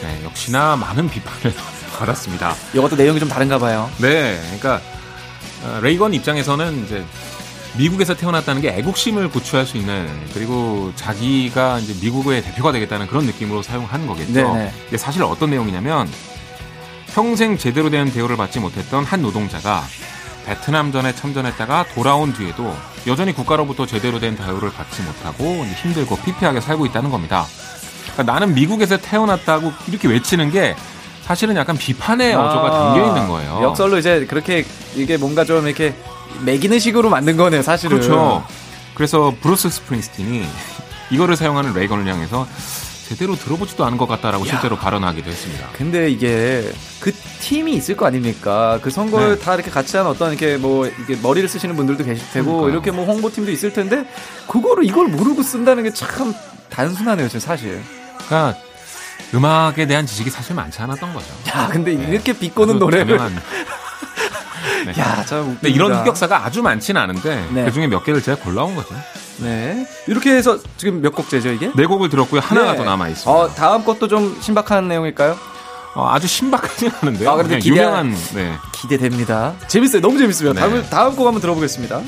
[0.02, 1.54] 네, 역시나 많은 비판을
[1.98, 2.54] 받았습니다.
[2.74, 3.88] 이것도 내용이 좀 다른가 봐요.
[3.98, 4.80] 네, 그러니까
[5.62, 7.04] 어, 레이건 입장에서는 이제
[7.76, 13.62] 미국에서 태어났다는 게 애국심을 고취할 수 있는 그리고 자기가 이제 미국의 대표가 되겠다는 그런 느낌으로
[13.62, 14.32] 사용한 거겠죠.
[14.32, 14.72] 네네.
[14.84, 16.08] 근데 사실 어떤 내용이냐면
[17.14, 19.84] 평생 제대로 된 대우를 받지 못했던 한 노동자가
[20.44, 22.74] 베트남전에 참전했다가 돌아온 뒤에도
[23.06, 27.46] 여전히 국가로부터 제대로 된 대우를 받지 못하고 힘들고 피폐하게 살고 있다는 겁니다.
[28.12, 30.76] 그러니까 나는 미국에서 태어났다고 이렇게 외치는 게
[31.22, 33.60] 사실은 약간 비판의 아, 어조가 담겨 있는 거예요.
[33.62, 35.94] 역설로 이제 그렇게 이게 뭔가 좀 이렇게
[36.42, 37.98] 멕이는 식으로 만든 거네요, 사실은.
[37.98, 38.44] 그렇죠.
[38.94, 40.46] 그래서 브루스 스프링스틴이
[41.10, 42.46] 이거를 사용하는 레이건을 향해서
[43.08, 44.50] 제대로 들어보지도 않은 것 같다라고 야.
[44.50, 45.68] 실제로 발언하기도 했습니다.
[45.74, 48.78] 근데 이게 그 팀이 있을 거 아닙니까?
[48.82, 49.44] 그 선거를 네.
[49.44, 52.70] 다 이렇게 같이 한 어떤 이렇게 뭐 이게 머리를 쓰시는 분들도 계실 테고 그러니까요.
[52.72, 54.06] 이렇게 뭐 홍보팀도 있을 텐데
[54.48, 56.34] 그거를 이걸 모르고 쓴다는 게 참
[56.70, 57.80] 단순하네요, 지금 사실.
[58.26, 58.58] 그러니까
[59.32, 61.26] 음악에 대한 지식이 사실 많지 않았던 거죠.
[61.54, 62.08] 야, 근데 네.
[62.10, 63.18] 이렇게 비꼬는 노래를
[64.86, 64.92] 네.
[65.00, 65.56] 야, 참.
[65.60, 67.64] 근데 이런 흑역사가 아주 많지는 않은데 네.
[67.64, 68.94] 그 중에 몇 개를 제가 골라온 거죠.
[69.38, 69.86] 네.
[70.06, 71.70] 이렇게 해서 지금 몇 곡째죠, 이게?
[71.74, 72.40] 네 곡을 들었고요.
[72.40, 72.78] 하나가 네.
[72.78, 73.30] 더 남아 있습니다.
[73.30, 75.36] 어, 다음 것도 좀 신박한 내용일까요?
[75.94, 77.30] 어, 아주 신박하지 않은데요.
[77.30, 78.52] 아, 그런데 기대, 유명한 네.
[78.72, 79.54] 기대됩니다.
[79.68, 80.02] 재밌어요.
[80.02, 80.52] 너무 재밌어요.
[80.52, 80.60] 네.
[80.60, 82.00] 다음 다음 곡 한번 들어보겠습니다.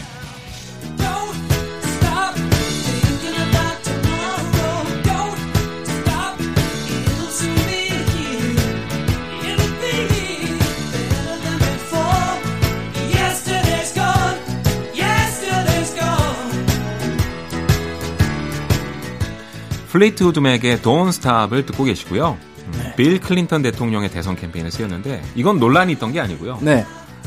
[19.96, 22.36] 플리트우드 맥의 Don't Stop을 듣고 계시고요.
[22.72, 22.94] 네.
[22.96, 26.58] 빌 클린턴 대통령의 대선 캠페인에 쓰였는데 이건 논란이 있던 게 아니고요.
[26.60, 26.84] 네.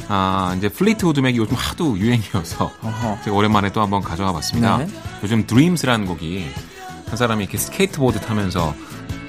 [0.08, 3.21] 아, 이제 플리트우드 맥이 요즘 하도 유행이어서 어허.
[3.25, 4.77] 제가 오랜만에 또 한번 가져와 봤습니다.
[4.77, 4.88] 네.
[5.23, 6.45] 요즘 Dreams라는 곡이
[7.08, 8.75] 한 사람이 이렇게 스케이트보드 타면서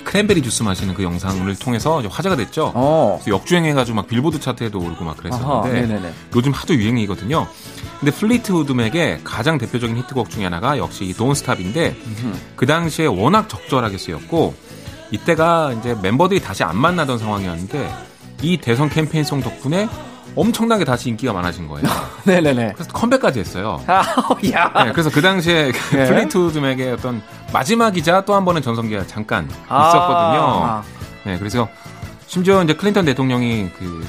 [0.05, 2.73] 크랜베리 주스 마시는 그 영상을 통해서 화제가 됐죠.
[2.75, 3.23] 어.
[3.27, 7.47] 역주행해가지고 막 빌보드 차트에도 오르고 막 그랬었는데 요즘 하도 유행이거든요.
[8.01, 11.95] 근데 플리트우드 맥의 가장 대표적인 히트곡 중에 하나가 역시 이 Don't Stop인데
[12.57, 14.55] 그 당시에 워낙 적절하게 쓰였고
[15.11, 17.93] 이때가 이제 멤버들이 다시 안 만나던 상황이었는데
[18.43, 19.89] 이 대선 캠페인송 덕분에
[20.37, 21.87] 엄청나게 다시 인기가 많아진 거예요.
[22.25, 22.73] 네네네.
[22.75, 23.83] 그래서 컴백까지 했어요.
[23.87, 24.03] 아,
[24.53, 24.85] 야.
[24.85, 26.05] 네, 그래서 그 당시에 네.
[26.07, 27.21] 플리트우드맥의 어떤
[27.53, 29.89] 마지막이자 또 한 번의 전성기가 잠깐 아.
[29.89, 30.83] 있었거든요.
[31.25, 31.69] 네, 그래서
[32.29, 34.07] 심지어 이제 클린턴 대통령이 그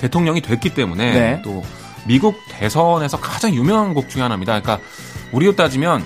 [0.00, 1.42] 대통령이 됐기 때문에 네.
[1.42, 1.64] 또
[2.06, 4.60] 미국 대선에서 가장 유명한 곡 중에 하나입니다.
[4.60, 4.86] 그러니까
[5.32, 6.04] 우리로 따지면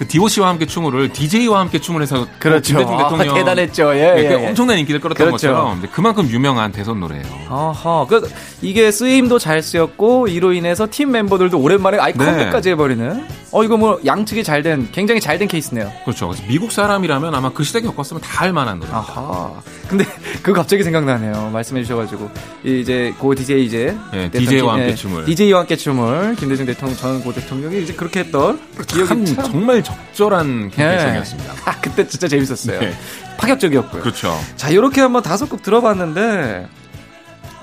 [0.00, 2.78] 그 DOC와 함께 춤을 DJ와 함께 춤을 해서 그렇죠.
[2.78, 3.94] 김대중 아, 대통령 아, 대단했죠.
[3.96, 4.48] 예, 네, 예, 예.
[4.48, 5.48] 엄청난 인기를 끌었던 그렇죠.
[5.48, 7.26] 것처럼 그만큼 유명한 대선 노래예요.
[7.50, 8.06] 어허.
[8.08, 8.30] 그
[8.62, 12.72] 이게 쓰임도 잘 쓰였고 이로 인해서 팀 멤버들도 오랜만에 아이 컴백까지 네.
[12.72, 13.39] 해버리는.
[13.52, 15.90] 어 이거 뭐 양측이 잘 된 굉장히 잘 된 케이스네요.
[16.04, 16.32] 그렇죠.
[16.46, 18.90] 미국 사람이라면 아마 그 시대 겪었으면 다 할 만한 노래.
[18.92, 19.60] 아하.
[19.88, 20.04] 근데
[20.42, 21.50] 그거 갑자기 생각나네요.
[21.52, 22.30] 말씀해 주셔가지고
[22.64, 27.32] 이제 고 DJ 이제 네, DJ와 함께 춤을 DJ와 함께 춤을 김대중 대통령 전 고
[27.34, 31.52] 대통령이 이제 그렇게 했던 그 기억이 참 정말 적절한 캠페인이었습니다.
[31.54, 31.60] 네.
[31.66, 32.80] 아 그때 진짜 재밌었어요.
[32.80, 32.92] 네.
[33.36, 34.00] 파격적이었고요.
[34.02, 34.38] 그렇죠.
[34.56, 36.66] 자 이렇게 한번 다섯 곡 들어봤는데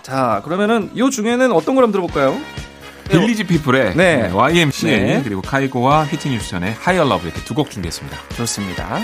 [0.03, 2.37] 자 그러면은 요 중에는 어떤 걸 한번 들어볼까요?
[3.09, 4.29] 빌리지 피플의 네.
[4.33, 5.21] YMCA 네.
[5.23, 8.17] 그리고 카이고와 휘트니 휴스턴의 Higher Love 이렇게 두 곡 준비했습니다.
[8.35, 8.99] 좋습니다.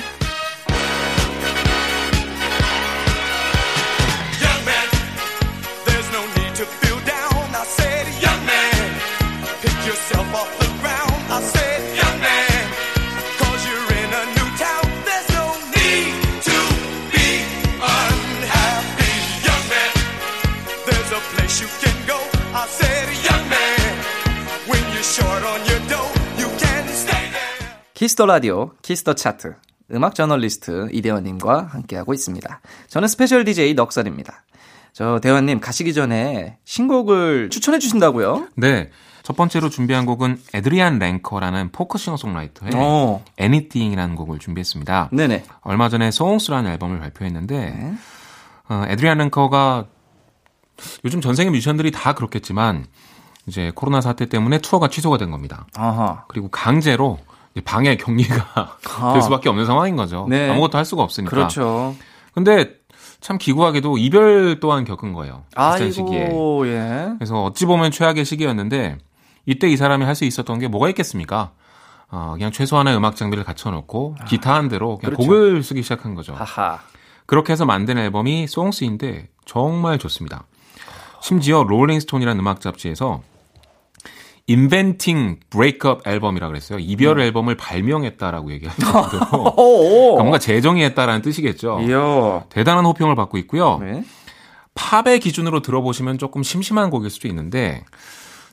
[28.04, 29.56] Kiss the Radio, Kiss the Chart,
[29.94, 32.60] 음악 저널리스트 이대화님과 함께하고 있습니다.
[32.90, 34.44] 저는 스페셜 DJ 넉살입니다.
[34.92, 38.50] 저 대화님 가시기 전에 신곡을 추천해 주신다고요?
[38.58, 38.90] 네.
[39.24, 42.78] 첫 번째로 준비한 곡은 에드리안 랭커라는 포크 싱어송라이터의 오.
[42.78, 43.26] 어.
[43.40, 45.12] Anything이라는 곡을 준비했습니다.
[45.14, 45.46] 네네.
[45.62, 47.94] 얼마 전에 Songs라는 앨범을 발표했는데 네.
[48.68, 49.86] 어, 에드리안 랭커가
[51.06, 52.86] 요즘 전 세계 뮤지션들이 다 그렇겠지만
[53.48, 55.68] 이제 코로나 사태 때문에 투어가 취소가 된 겁니다.
[55.78, 56.26] 아하.
[56.28, 57.18] 그리고 강제로
[57.62, 59.14] 방해 격리가 아.
[59.14, 60.26] 될 수밖에 없는 상황인 거죠.
[60.30, 60.50] 네.
[60.50, 61.30] 아무것도 할 수가 없으니까.
[61.30, 61.96] 그렇죠.
[62.34, 62.76] 근데
[63.22, 65.44] 참 기구하게도 이별 또한 겪은 거예요.
[65.50, 66.30] 비슷한 시기에.
[66.66, 67.14] 예.
[67.18, 68.98] 그래서 어찌 보면 최악의 시기였는데
[69.46, 71.52] 이때 이 사람이 할 수 있었던 게 뭐가 있겠습니까?
[72.10, 74.26] 어, 그냥 최소한의 음악 장비를 갖춰놓고 아.
[74.26, 75.28] 기타 한 대로 그냥 그렇죠.
[75.28, 76.34] 곡을 쓰기 시작한 거죠.
[76.34, 76.80] 하하.
[77.26, 80.44] 그렇게 해서 만든 앨범이 송스인데 정말 좋습니다.
[81.22, 83.22] 심지어 롤링스톤이라는 음악 잡지에서
[84.48, 86.80] inventing breakup 앨범이라 그랬어요.
[86.80, 87.24] 이별 음.
[87.24, 91.80] 앨범을 발명했다라고 얘기하는 정도로 그러니까 뭔가 재정의했다라는 뜻이겠죠.
[91.82, 92.44] 이야.
[92.50, 93.80] 대단한 호평을 받고 있고요.
[93.80, 94.04] 네.
[94.76, 97.86] 팝의 기준으로 들어보시면 조금 심심한 곡일 수도 있는데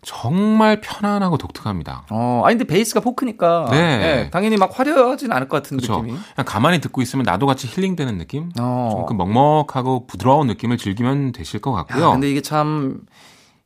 [0.03, 2.07] 정말 편안하고 독특합니다.
[2.11, 3.98] 어, 아니 근데 베이스가 포크니까 네.
[3.98, 5.96] 네 당연히 막 화려하진 않을 것 같은 그쵸?
[6.00, 6.11] 느낌이.
[6.12, 8.50] 그냥 가만히 듣고 있으면 나도 같이 힐링되는 느낌.
[8.59, 8.90] 어.
[8.92, 12.05] 좀 그 먹먹하고 부드러운 느낌을 즐기면 되실 것 같고요.
[12.05, 13.00] 야, 근데 이게 참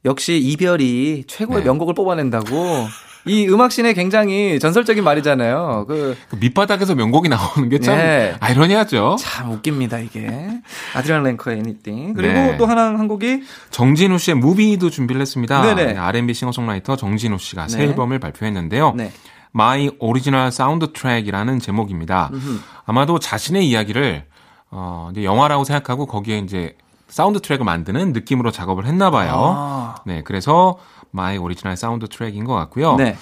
[0.04, 1.64] 역시 이별이 최고의 네.
[1.66, 2.88] 명곡을 뽑아낸다고.
[3.26, 5.86] 이 음악씬에 굉장히 전설적인 말이잖아요.
[5.88, 8.34] 그, 그 밑바닥에서 명곡이 나오는 게 참 네.
[8.38, 9.16] 아이러니하죠.
[9.18, 10.60] 참 웃깁니다 이게.
[10.94, 12.14] 아드리안 랭커의 Anything.
[12.14, 12.56] 그리고 네.
[12.58, 15.74] 또 하나 한 곡이 정진우 씨의 Movie도 준비를 했습니다.
[15.74, 15.96] 네네.
[15.98, 17.84] R&B 싱어송라이터 정진우 씨가 새 네.
[17.84, 18.92] 앨범을 발표했는데요.
[18.94, 19.10] 네.
[19.52, 22.28] My Original Soundtrack이라는 제목입니다.
[22.32, 22.58] 음흠.
[22.84, 24.26] 아마도 자신의 이야기를
[24.70, 26.76] 어, 이제 영화라고 생각하고 거기에 이제
[27.14, 29.54] 사운드 트랙을 만드는 느낌으로 작업을 했나 봐요.
[29.56, 29.94] 아.
[30.04, 30.78] 네, 그래서
[31.12, 32.96] My Original Soundtrack인 것 같고요.
[32.96, 33.16] 네.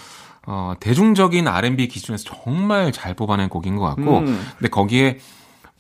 [0.47, 4.47] 어, 대중적인 R&B 기준에서 정말 잘 뽑아낸 곡인 것 같고, 음.
[4.57, 5.19] 근데 거기에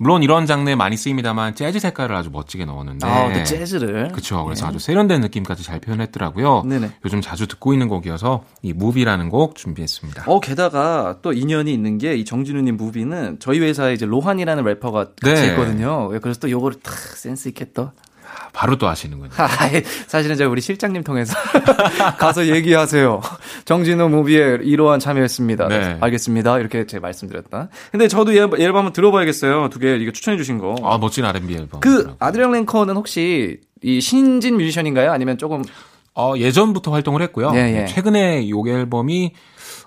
[0.03, 3.07] 물론 이런 장르에 많이 쓰입니다만 재즈 색깔을 아주 멋지게 넣었는데.
[3.07, 4.09] 아, 근 재즈를.
[4.09, 4.45] 그렇죠.
[4.45, 4.69] 그래서 네.
[4.71, 6.63] 아주 세련된 느낌까지 잘 표현했더라고요.
[6.67, 6.91] 네네.
[7.05, 10.25] 요즘 자주 듣고 있는 곡이어서 이 Movie라는 곡 준비했습니다.
[10.27, 15.41] 어, 게다가 또 인연이 있는 게 이 정진우님 Movie는 저희 회사에 이제 로한이라는 래퍼가 같이
[15.43, 15.47] 네.
[15.51, 16.09] 있거든요.
[16.21, 17.91] 그래서 또 요거를 탁 센스 있게 또
[18.53, 19.31] 바로 또 하시는군요.
[20.07, 21.35] 사실은 제가 우리 실장님 통해서
[22.19, 23.21] 가서 얘기하세요.
[23.65, 25.69] 정진호 무비에 이러한 참여했습니다.
[25.69, 25.97] 네.
[26.01, 26.59] 알겠습니다.
[26.59, 27.69] 이렇게 제가 말씀드렸다.
[27.91, 29.69] 근데 저도 앨범, 앨범 한번 들어봐야겠어요.
[29.71, 30.75] 두 개 이거 추천해 주신 거.
[30.85, 31.81] 아, 멋진 R&B 앨범.
[31.81, 35.11] 그 아드리안 랭커는 혹시 이 신진 뮤지션인가요?
[35.13, 35.63] 아니면 조금
[36.15, 37.53] 어, 예전부터 활동을 했고요.
[37.55, 37.87] 예, 예.
[37.87, 39.33] 최근에 요 앨범이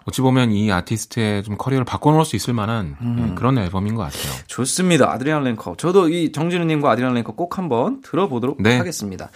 [0.07, 3.15] 어찌 보면 이 아티스트의 좀 커리어를 바꿔놓을 수 있을 만한 음.
[3.29, 4.33] 네, 그런 앨범인 것 같아요.
[4.47, 5.11] 좋습니다.
[5.11, 5.75] 아드리안 랭커.
[5.77, 8.77] 저도 이 정진우님과 아드리안 랭커 꼭 한번 들어보도록 네.
[8.77, 9.29] 하겠습니다.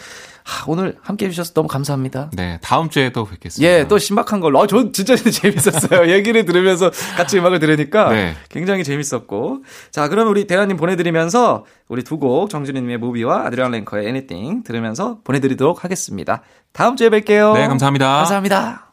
[0.43, 2.29] 하, 오늘 함께 해주셔서 너무 감사합니다.
[2.33, 3.71] 네, 다음 주에 또 뵙겠습니다.
[3.71, 4.61] 예, 또 신박한 걸로.
[4.61, 6.11] 아, 저 진짜 재밌었어요.
[6.11, 8.35] 얘기를 들으면서 같이 음악을 들으니까 네.
[8.49, 9.63] 굉장히 재밌었고.
[9.91, 15.83] 자, 그럼 우리 대한님 보내드리면서 우리 두 곡 정준희님의 무비와 아드리안 랭커의 Anything 들으면서 보내드리도록
[15.83, 16.41] 하겠습니다.
[16.73, 17.53] 다음 주에 뵐게요.
[17.53, 18.17] 네, 감사합니다.
[18.17, 18.88] 감사합니다.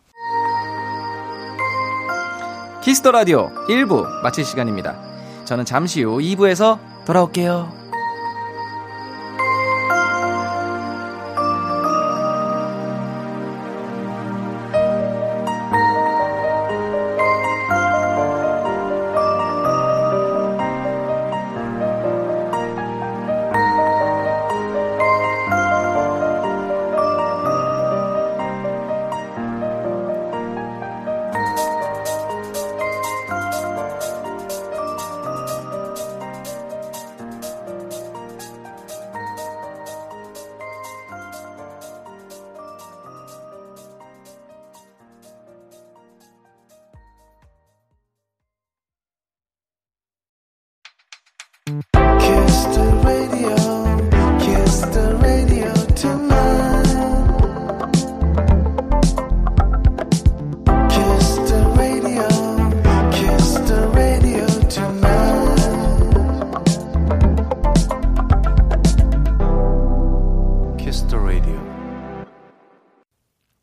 [2.86, 4.96] 키스터 라디오 1부 마칠 시간입니다.
[5.44, 7.85] 저는 잠시 후 2부에서 돌아올게요.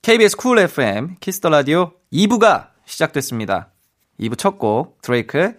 [0.04, 3.70] KBS Cool FM Kiss the Radio 2부가 시작됐습니다.
[4.20, 5.56] 2부 첫 곡 드레이크의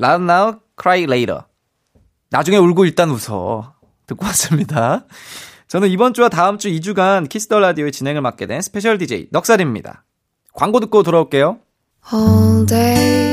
[0.00, 1.40] Laugh Now Cry Later.
[2.30, 3.74] 나중에 울고 일단 웃어.
[4.06, 5.04] 듣고 왔습니다.
[5.66, 10.04] 저는 이번 주와 다음 주 2주간 Kiss the Radio의 진행을 맡게 된 스페셜 DJ 넉살입니다.
[10.54, 11.58] 광고 듣고 돌아올게요.
[12.14, 13.27] All day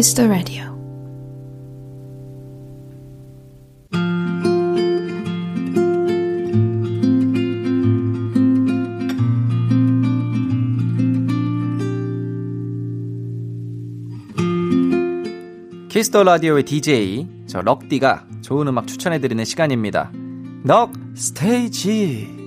[0.00, 0.64] Kiss the radio.
[15.90, 20.10] 키스터 라디오의 DJ 저 럭디가 좋은 음악 추천해 드리는 시간입니다.
[20.64, 22.39] 넉 스테이지.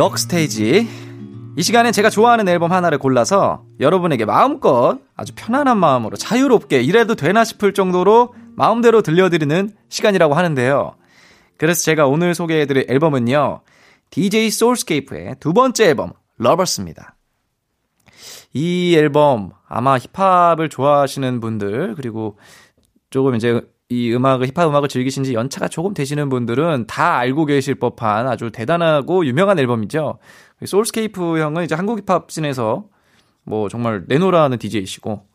[0.00, 0.88] 넉 스테이지.
[1.58, 7.44] 이 시간엔 제가 좋아하는 앨범 하나를 골라서 여러분에게 마음껏 아주 편안한 마음으로 자유롭게 이래도 되나
[7.44, 10.94] 싶을 정도로 마음대로 들려드리는 시간이라고 하는데요.
[11.58, 13.60] 그래서 제가 오늘 소개해드릴 앨범은요.
[14.08, 17.16] DJ 소울스케이프의 두 번째 앨범 Lovers입니다.
[18.54, 22.38] 이 앨범 아마 힙합을 좋아하시는 분들 그리고
[23.10, 27.74] 조금 이제 이 음악을 힙합 음악을 즐기신 지 연차가 조금 되시는 분들은 다 알고 계실
[27.74, 30.18] 법한 아주 대단하고 유명한 앨범이죠.
[30.64, 32.84] 소울스케이프 형은 이제 한국 힙합 씬에서
[33.42, 35.26] 뭐 정말 내노라하는 DJ이시고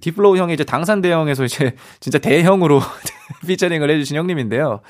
[0.00, 2.80] 딥플로우 형이 이제 당산 대형에서 이제 진짜 대형으로
[3.46, 4.80] 피처링을 해주신 형님인데요.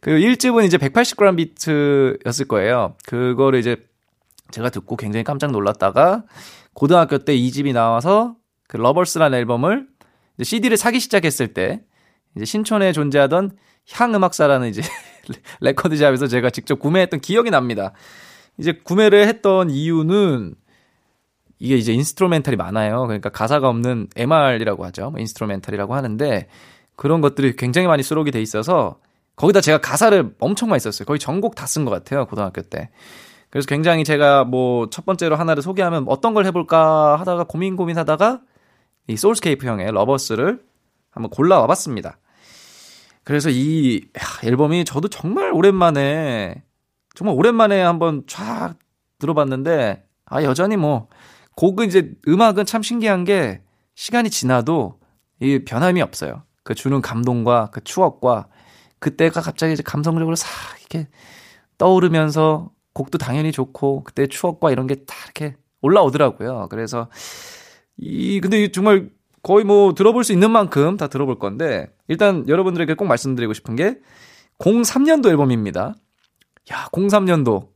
[0.00, 2.94] 그 1집은 이제 180g Beats였을 거예요.
[3.04, 3.78] 그거를 이제
[4.52, 6.22] 제가 듣고 굉장히 깜짝 놀랐다가
[6.74, 8.36] 고등학교 때 2집이 나와서
[8.68, 9.88] 그 Lovers라는 앨범을
[10.40, 11.82] CD를 사기 시작했을 때
[12.36, 13.52] 이제 신촌에 존재하던
[13.92, 14.82] 향음악사라는 이제
[15.60, 17.92] 레코드샵에서 제가 직접 구매했던 기억이 납니다.
[18.58, 20.54] 이제 구매를 했던 이유는
[21.58, 23.02] 이게 이제 instrumental이 많아요.
[23.06, 25.10] 그러니까 가사가 없는 MR이라고 하죠.
[25.10, 26.48] 뭐 instrumental이라고 하는데
[26.96, 28.98] 그런 것들이 굉장히 많이 수록이 돼 있어서
[29.36, 31.06] 거기다 제가 가사를 엄청 많이 썼어요.
[31.06, 32.26] 거의 전곡 다 쓴 것 같아요.
[32.26, 32.90] 고등학교 때.
[33.50, 38.40] 그래서 굉장히 제가 뭐 첫 번째로 하나를 소개하면 어떤 걸 해볼까 하다가 고민 고민하다가
[39.08, 40.62] 이 소울스케이프 형의 Lovers를
[41.10, 42.18] 한번 골라와 봤습니다.
[43.24, 44.02] 그래서 이
[44.42, 46.62] 앨범이 저도 정말 오랜만에
[47.14, 48.74] 정말 오랜만에 한번 쫙
[49.18, 51.08] 들어봤는데 아 여전히 뭐
[51.56, 53.62] 곡은 이제 음악은 참 신기한 게
[53.94, 54.98] 시간이 지나도
[55.40, 56.44] 이 변함이 없어요.
[56.62, 58.48] 그 주는 감동과 그 추억과
[58.98, 60.48] 그때가 갑자기 이제 감성적으로 싹
[60.80, 61.08] 이렇게
[61.78, 66.68] 떠오르면서 곡도 당연히 좋고 그때 추억과 이런 게 다 이렇게 올라오더라고요.
[66.70, 67.08] 그래서
[67.96, 69.10] 이 근데 정말
[69.42, 73.98] 거의 뭐 들어볼 수 있는 만큼 다 들어볼 건데 일단 여러분들에게 꼭 말씀드리고 싶은 게
[74.58, 75.94] 03년도 앨범입니다.
[76.72, 77.68] 야, 03년도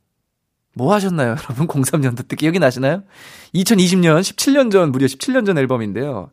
[0.75, 1.67] 뭐 하셨나요, 여러분?
[1.67, 3.03] 03년도 때 기억이 나시나요?
[3.55, 6.31] 2020년, 17년 전, 무려 17년 전 앨범인데요.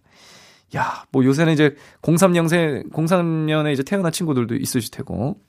[0.75, 5.39] 야, 뭐 요새는 이제 03년생, 03년에 이제 태어난 친구들도 있으실 테고.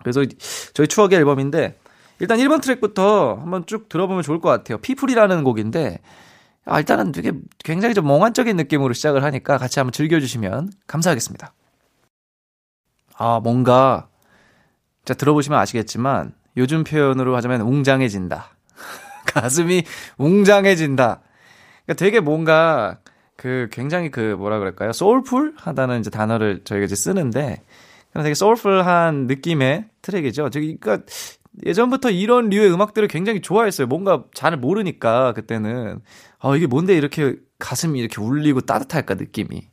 [0.00, 0.24] 그래서
[0.72, 1.78] 저희 추억의 앨범인데,
[2.20, 4.78] 일단 1번 트랙부터 한번 쭉 들어보면 좋을 것 같아요.
[4.78, 6.00] 피플이라는 곡인데,
[6.66, 11.52] 아, 일단은 되게 굉장히 좀 몽환적인 느낌으로 시작을 하니까 같이 한번 즐겨주시면 감사하겠습니다.
[13.16, 14.08] 아, 뭔가,
[15.04, 18.56] 자, 들어보시면 아시겠지만, 요즘 표현으로 하자면 웅장해진다.
[19.26, 19.84] 가슴이
[20.18, 21.20] 웅장해진다.
[21.84, 22.98] 그러니까 되게 뭔가
[23.36, 24.92] 그 굉장히 그 뭐라 그럴까요?
[24.92, 27.62] 소울풀 하다는 이제 단어를 저희가 이제 쓰는데
[28.14, 30.48] 되게 소울풀한 느낌의 트랙이죠.
[30.52, 31.00] 그러니까
[31.64, 33.86] 예전부터 이런 류의 음악들을 굉장히 좋아했어요.
[33.86, 36.00] 뭔가 잘 모르니까 그때는
[36.40, 39.68] 아 이게 뭔데 이렇게 가슴이 이렇게 울리고 따뜻할까 느낌이.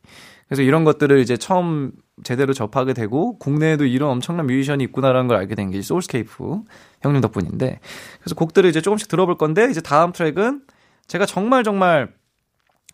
[0.48, 1.92] 그래서 이런 것들을 이제 처음
[2.24, 6.62] 제대로 접하게 되고 국내에도 이런 엄청난 뮤지션이 있구나라는 걸 알게 된 게 소울스케이프
[7.02, 7.80] 형님 덕분인데
[8.20, 10.62] 그래서 곡들을 이제 조금씩 들어볼 건데 이제 다음 트랙은
[11.06, 12.12] 제가 정말 정말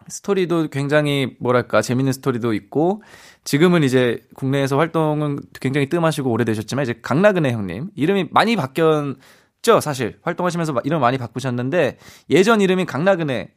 [0.08, 3.02] 스토리도 굉장히 뭐랄까 재밌는 스토리도 있고
[3.44, 10.18] 지금은 이제 국내에서 활동은 굉장히 뜸하시고 오래되셨지만 이제 각나그네 형님 이름이 많이 바뀌었죠 사실.
[10.22, 11.98] 활동하시면서 이름 많이 바꾸셨는데
[12.30, 13.50] 예전 이름이 각나그네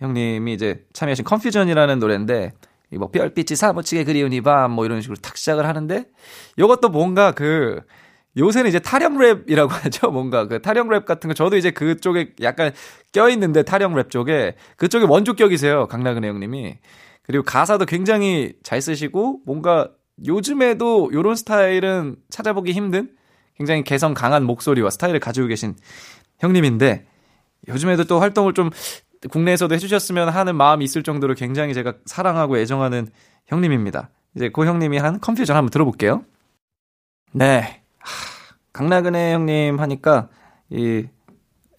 [0.00, 2.52] 형님이 이제 참여하신 Confusion이라는 노래인데
[2.98, 6.04] 뭐 별빛이 사무치게 그리운 이 밤 뭐 이런 식으로 탁 시작을 하는데
[6.56, 7.80] 이것도 뭔가 그
[8.38, 10.10] 요새는 이제 타령 랩이라고 하죠.
[10.10, 12.72] 뭔가 그 타령 랩 같은 거 저도 이제 그쪽에 약간
[13.12, 15.86] 껴있는데 타령 랩 쪽에 그쪽에 원조격이세요.
[15.88, 16.78] 각나그네 형님이.
[17.22, 19.90] 그리고 가사도 굉장히 잘 쓰시고 뭔가
[20.24, 23.10] 요즘에도 요런 스타일은 찾아보기 힘든
[23.56, 25.74] 굉장히 개성 강한 목소리와 스타일을 가지고 계신
[26.38, 27.06] 형님인데
[27.68, 28.70] 요즘에도 또 활동을 좀
[29.30, 33.08] 국내에서도 해주셨으면 하는 마음이 있을 정도로 굉장히 제가 사랑하고 애정하는
[33.46, 34.10] 형님입니다.
[34.36, 36.24] 이제 그 형님이 한 Confusion 한번 들어볼게요.
[37.32, 37.82] 네.
[37.98, 38.38] 하,
[38.72, 40.28] 각나그네 형님 하니까
[40.70, 41.06] 이,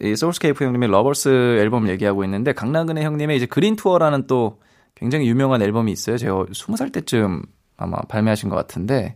[0.01, 4.59] 이 소울스케이프 형님의 Lovers 앨범 얘기하고 있는데, 각나그네 형님의 이제 Green Tour라는 또
[4.95, 6.17] 굉장히 유명한 앨범이 있어요.
[6.17, 7.43] 제가 20살 때쯤
[7.77, 9.15] 아마 발매하신 것 같은데,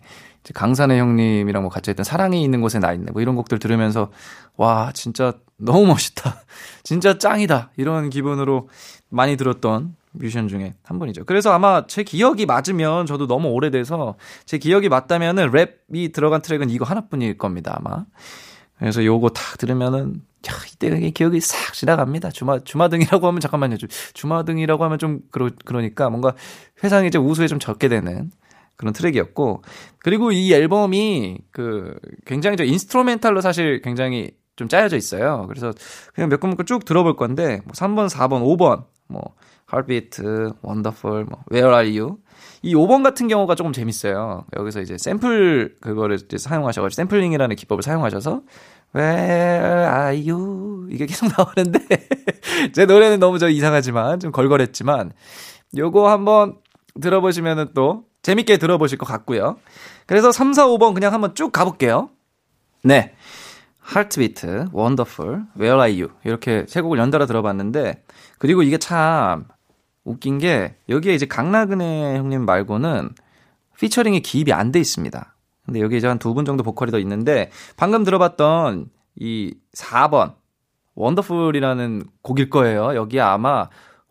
[0.54, 3.12] 강산의 형님이랑 뭐 같이 했던 사랑이 있는 곳에 나 있네.
[3.12, 4.12] 뭐 이런 곡들 들으면서,
[4.58, 6.36] 와, 진짜 너무 멋있다.
[6.84, 7.72] 진짜 짱이다.
[7.78, 8.70] 이런 기분으로
[9.10, 11.26] 많이 들었던 뮤지션 중에 한 분이죠.
[11.26, 16.86] 그래서 아마 제 기억이 맞으면 저도 너무 오래돼서 제 기억이 맞다면은 랩이 들어간 트랙은 이거
[16.86, 18.06] 하나뿐일 겁니다, 아마.
[18.78, 22.32] 그래서 요거 다 들으면은 야, 이때 기억이 싹 지나갑니다.
[22.32, 23.78] 주마 주마등이라고 하면 잠깐만요.
[24.14, 26.34] 주마등이라고 하면 좀 그러 그러니까 뭔가
[26.84, 28.30] 회상이 이제 우수에 좀 젖게 되는
[28.76, 29.64] 그런 트랙이었고
[30.00, 31.96] 그리고 이 앨범이 그
[32.26, 35.46] 굉장히 저 instrumental로 사실 굉장히 좀 짜여져 있어요.
[35.48, 35.72] 그래서
[36.14, 39.36] 그냥 몇 곡만 쭉 들어볼 건데 뭐 3번, 4번, 5번 뭐
[39.74, 40.22] Heartbeat,
[40.64, 42.18] Wonderful, 뭐 Where Are You
[42.62, 44.46] 이 5번 같은 경우가 조금 재밌어요.
[44.56, 48.42] 여기서 이제 샘플 그거를 이제 사용하셔가지고 샘플링이라는 기법을 사용하셔서
[48.96, 50.88] Where are you?
[50.92, 51.80] 이게 계속 나오는데
[52.74, 55.12] 제 노래는 너무 저 이상하지만 좀 걸걸했지만
[55.76, 56.58] 요거 한번
[57.02, 59.58] 들어보시면은 또 재밌게 들어보실 것 같고요.
[60.06, 62.10] 그래서 3, 4, 5번 그냥 한번 쭉 가볼게요.
[62.84, 63.14] 네.
[63.80, 68.04] 하트비트, 원더풀, Where Are You 이렇게 세 곡을 연달아 들어봤는데
[68.38, 69.46] 그리고 이게 참
[70.04, 73.10] 웃긴 게 여기에 이제 강나근의 형님 말고는
[73.80, 75.36] 피처링이 기입이 안 돼 있습니다.
[75.66, 80.36] 근데 여기 이제 한 두 분 정도 보컬이 더 있는데 방금 들어봤던 이 4번
[80.96, 82.96] 원더풀이라는 곡일 거예요.
[82.96, 83.70] 여기에 아마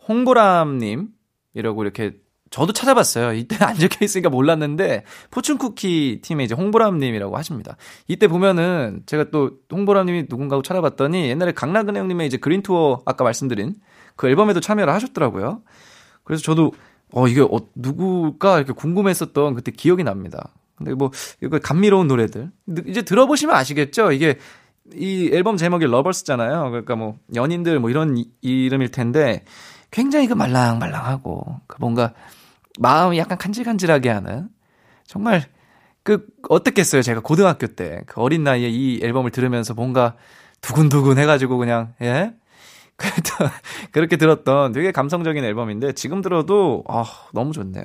[0.09, 1.09] 홍보람님
[1.55, 2.13] 이라고 이렇게
[2.51, 3.33] 저도 찾아봤어요.
[3.33, 7.77] 이때 안 적혀 있으니까 몰랐는데 포춘쿠키 팀의 이제 홍보람님이라고 하십니다.
[8.09, 13.75] 이때 보면은 제가 또 홍보람님이 누군가고 찾아봤더니 옛날에 강나근 형님의 이제 그린 투어 아까 말씀드린
[14.17, 15.63] 그 앨범에도 참여를 하셨더라고요.
[16.25, 16.73] 그래서 저도
[17.13, 20.49] 어 이게 어, 누구가 이렇게 궁금했었던 그때 기억이 납니다.
[20.77, 21.11] 근데 뭐
[21.43, 22.51] 이거 감미로운 노래들
[22.87, 24.13] 이제 들어보시면 아시겠죠.
[24.13, 24.39] 이게
[24.95, 26.71] 이 앨범 제목이 러버스잖아요.
[26.71, 29.45] 그러니까 뭐 연인들 뭐 이런 이, 이름일 텐데
[29.91, 32.13] 굉장히 그 말랑말랑하고 그 뭔가
[32.81, 34.49] 마음이 약간 간질간질하게 하는
[35.07, 35.45] 정말
[36.03, 40.15] 그 어떻겠어요 제가 고등학교 때 그 어린 나이에 이 앨범을 들으면서 뭔가
[40.63, 42.33] 두근두근 해가지고 그냥 예
[43.93, 47.85] 그렇게 들었던 되게 감성적인 앨범인데 지금 들어도 아 너무 좋네요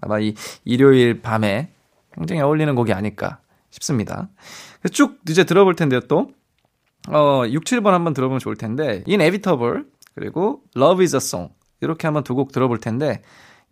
[0.00, 1.72] 아마 이 일요일 밤에
[2.12, 4.28] 굉장히 어울리는 곡이 아닐까 싶습니다
[4.92, 6.30] 쭉 이제 들어볼 텐데요 또
[7.08, 12.24] 어, 6, 7번 한번 들어보면 좋을 텐데 Inevitable 그리고 Love is a Song 이렇게 한번
[12.24, 13.22] 두 곡 들어볼 텐데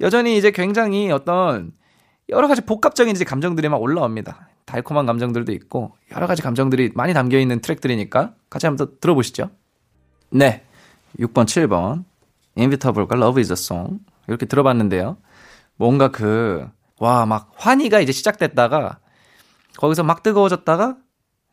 [0.01, 1.73] 여전히 이제 굉장히 어떤
[2.29, 4.49] 여러 가지 복합적인 이제 감정들이 막 올라옵니다.
[4.65, 9.51] 달콤한 감정들도 있고 여러 가지 감정들이 많이 담겨 있는 트랙들이니까 같이 한번 더 들어보시죠.
[10.31, 10.65] 네.
[11.19, 12.05] 6번, 7번.
[12.57, 14.01] Invitable과 Love is a Song.
[14.29, 15.17] 이렇게 들어봤는데요.
[15.77, 16.69] 뭔가 그,
[16.99, 18.99] 와, 막 환희가 이제 시작됐다가
[19.77, 20.97] 거기서 막 뜨거워졌다가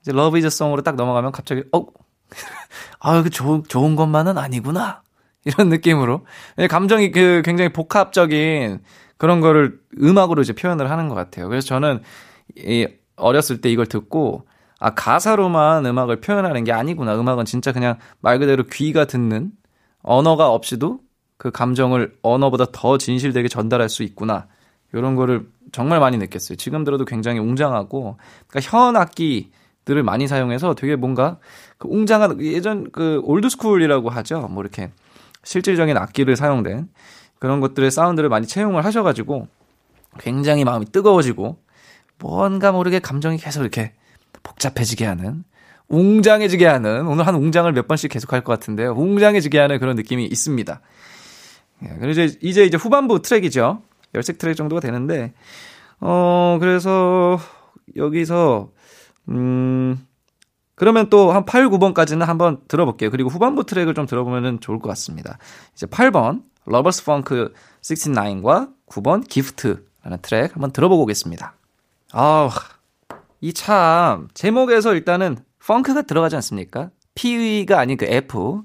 [0.02, 1.86] 이제 Love is a Song으로 딱 넘어가면 갑자기, 어,
[3.00, 5.04] 아, 그 좋은, 좋은 것만은 아니구나.
[5.46, 6.26] 이런 느낌으로.
[6.70, 8.80] 감정이 그 굉장히 복합적인
[9.18, 11.50] 그런 거를 음악으로 이제 표현을 하는 것 같아요.
[11.50, 12.02] 그래서 저는
[12.56, 14.48] 이 어렸을 때 이걸 듣고
[14.84, 17.18] 아, 가사로만 음악을 표현하는 게 아니구나.
[17.18, 19.54] 음악은 진짜 그냥 말 그대로 귀가 듣는
[20.02, 21.00] 언어가 없이도
[21.38, 24.48] 그 감정을 언어보다 더 진실되게 전달할 수 있구나.
[24.92, 26.58] 이런 거를 정말 많이 느꼈어요.
[26.58, 31.38] 지금 들어도 굉장히 웅장하고, 그러니까 현 악기들을 많이 사용해서 되게 뭔가
[31.78, 34.50] 그 웅장한 예전 그 old school이라고 하죠.
[34.50, 34.92] 뭐 이렇게
[35.46, 36.90] 실질적인 악기를 사용된
[37.40, 39.48] 그런 것들의 사운드를 많이 채용을 하셔가지고
[40.20, 41.58] 굉장히 마음이 뜨거워지고
[42.20, 43.94] 뭔가 모르게 감정이 계속 이렇게
[44.42, 45.44] 복잡해지게 하는
[45.90, 48.94] 웅장해지게 하는 오늘 한 웅장을 몇 번씩 계속 할 것 같은데요.
[48.94, 50.82] 웅장해지게 하는 그런 느낌이 있습니다.
[51.84, 53.82] 예, 그리고 이제 이제 이제 후반부 트랙이죠.
[54.16, 55.34] 열색 트랙 정도가 되는데
[56.00, 57.40] 어 그래서
[57.96, 58.72] 여기서
[59.30, 59.98] 음
[60.76, 63.12] 그러면 또 한 8, 9번까지는 한번 들어볼게요.
[63.12, 65.38] 그리고 후반부 트랙을 좀 들어보면 좋을 것 같습니다.
[65.74, 71.56] 이제 8번 Lovers Funk 69과 9번 Gift라는 트랙 한번 들어보고 오겠습니다.
[72.14, 72.50] 아,
[73.44, 76.92] 이 참 제목에서 일단은 funk가 들어가지 않습니까?
[77.14, 78.64] P가 아닌 그 F.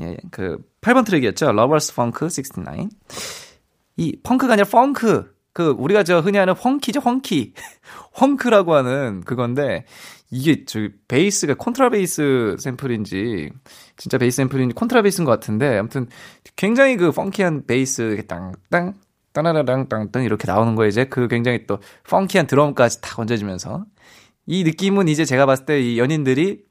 [0.00, 1.52] 예, 그 8번 트랙이었죠.
[1.52, 2.88] Lovers Funk 69.
[3.96, 5.36] 이 punk가 아니라 funk.
[5.52, 7.54] 그 우리가 저 흔히 하는 funky죠, funky.
[8.18, 9.84] funk라고 하는 그건데
[10.30, 13.50] 이게 저 베이스가 콘트라베이스 샘플인지
[13.96, 16.08] 진짜 베이스 샘플인지 콘트라베이스인 것 같은데 아무튼
[16.56, 18.94] 굉장히 그 funky한 베이스 땅땅
[19.32, 21.78] 따라라랑 땅땅 이렇게 나오는 거 이제 그 굉장히 또
[22.08, 23.84] funky한 드럼까지 다 얹어지면서
[24.48, 26.62] 이 느낌은 이제 제가 봤을 때 이 연인들이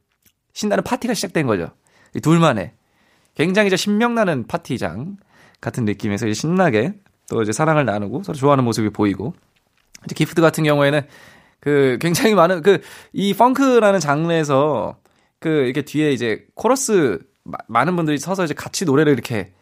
[0.54, 1.70] 신나는 파티가 시작된 거죠.
[2.16, 2.74] 이 둘만의
[3.36, 5.18] 굉장히 저 신명나는 파티장
[5.62, 6.94] 같은 느낌에서 이제 신나게
[7.30, 9.34] 또 이제 사랑을 나누고 서로 좋아하는 모습이 보이고
[10.06, 11.02] 이제 Gift 같은 경우에는
[11.60, 12.80] 그 굉장히 많은 그
[13.14, 14.98] 이 펑크라는 장르에서
[15.40, 19.54] 그그 이렇게 뒤에 이제 코러스 마, 많은 분들이 서서 이제 같이 노래를 이렇게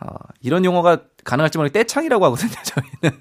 [0.00, 0.06] 어,
[0.42, 3.18] 이런 용어가 가능할지 모르겠는데 떼창이라고 하거든요, 저희는.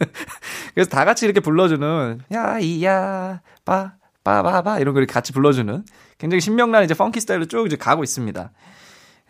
[0.73, 3.93] 그래서 다 같이 이렇게 불러주는, 야, 이야, 빠,
[4.25, 5.85] 빠바바, 이런 걸 같이 불러주는
[6.17, 8.51] 굉장히 신명난 이제 펑키 스타일로 쭉 이제 가고 있습니다.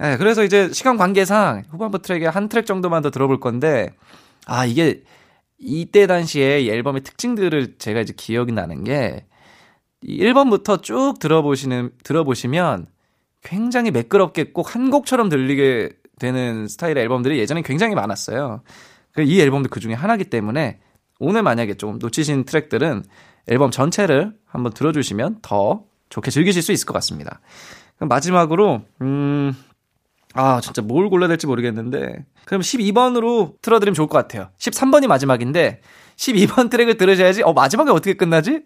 [0.01, 3.93] 예, 그래서 이제 시간 관계상 후반부 트랙에 한 트랙 정도만 더 들어볼 건데,
[4.47, 5.03] 아, 이게
[5.59, 9.25] 이때 당시에 이 앨범의 특징들을 제가 이제 기억이 나는 게,
[10.03, 12.87] 1번부터 쭉 들어보시는, 들어보시면
[13.43, 18.61] 굉장히 매끄럽게 꼭 한 곡처럼 들리게 되는 스타일의 앨범들이 예전에 굉장히 많았어요.
[19.13, 20.79] 그이 앨범도 그 중에 하나기 때문에
[21.19, 23.03] 오늘 만약에 좀 놓치신 트랙들은
[23.47, 27.39] 앨범 전체를 한번 들어주시면 더 좋게 즐기실 수 있을 것 같습니다.
[27.99, 29.53] 마지막으로, 음,
[30.33, 32.25] 아, 진짜 뭘 골라야 될지 모르겠는데.
[32.45, 34.49] 그럼 12번으로 틀어드리면 좋을 것 같아요.
[34.57, 35.81] 13번이 마지막인데,
[36.17, 38.63] 12번 트랙을 들으셔야지, 어, 마지막에 어떻게 끝나지?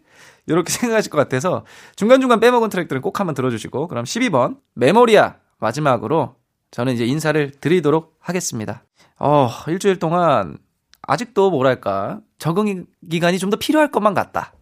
[0.48, 1.66] 이렇게 생각하실 것 같아서,
[1.96, 6.36] 중간중간 빼먹은 트랙들은 꼭 한번 들어주시고, 그럼 12번, 메모리아 마지막으로
[6.72, 8.84] 저는 이제 인사를 드리도록 하겠습니다.
[9.20, 10.58] 어, 일주일 동안
[11.02, 14.54] 아직도 뭐랄까, 적응 기간이 좀 더 필요할 것만 같다.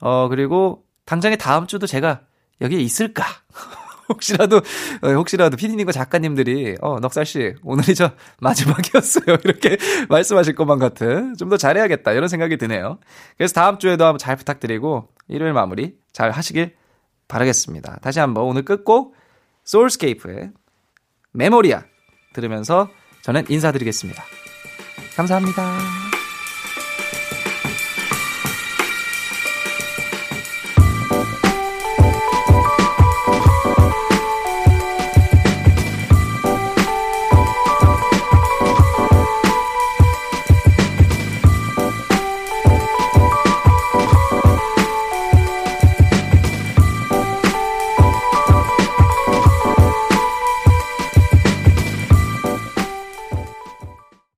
[0.00, 2.20] 어, 그리고 당장에 다음 주도 제가
[2.60, 3.24] 여기에 있을까?
[4.08, 4.58] 혹시라도,
[5.02, 9.38] 어, 혹시라도 피디님과 작가님들이, 어, 넉살 씨, 오늘이 저 마지막이었어요.
[9.44, 9.78] 이렇게
[10.10, 12.12] 말씀하실 것만 같은, 좀 더 잘해야겠다.
[12.12, 12.98] 이런 생각이 드네요.
[13.38, 16.74] 그래서 다음 주에도 한번 잘 부탁드리고, 일요일 마무리 잘 하시길
[17.28, 17.98] 바라겠습니다.
[18.02, 19.14] 다시 한번 오늘 끝곡,
[19.64, 20.50] 소울스케이프의
[21.32, 21.84] 메모리아
[22.34, 22.90] 들으면서
[23.22, 24.22] 저는 인사드리겠습니다.
[25.16, 26.13] 감사합니다.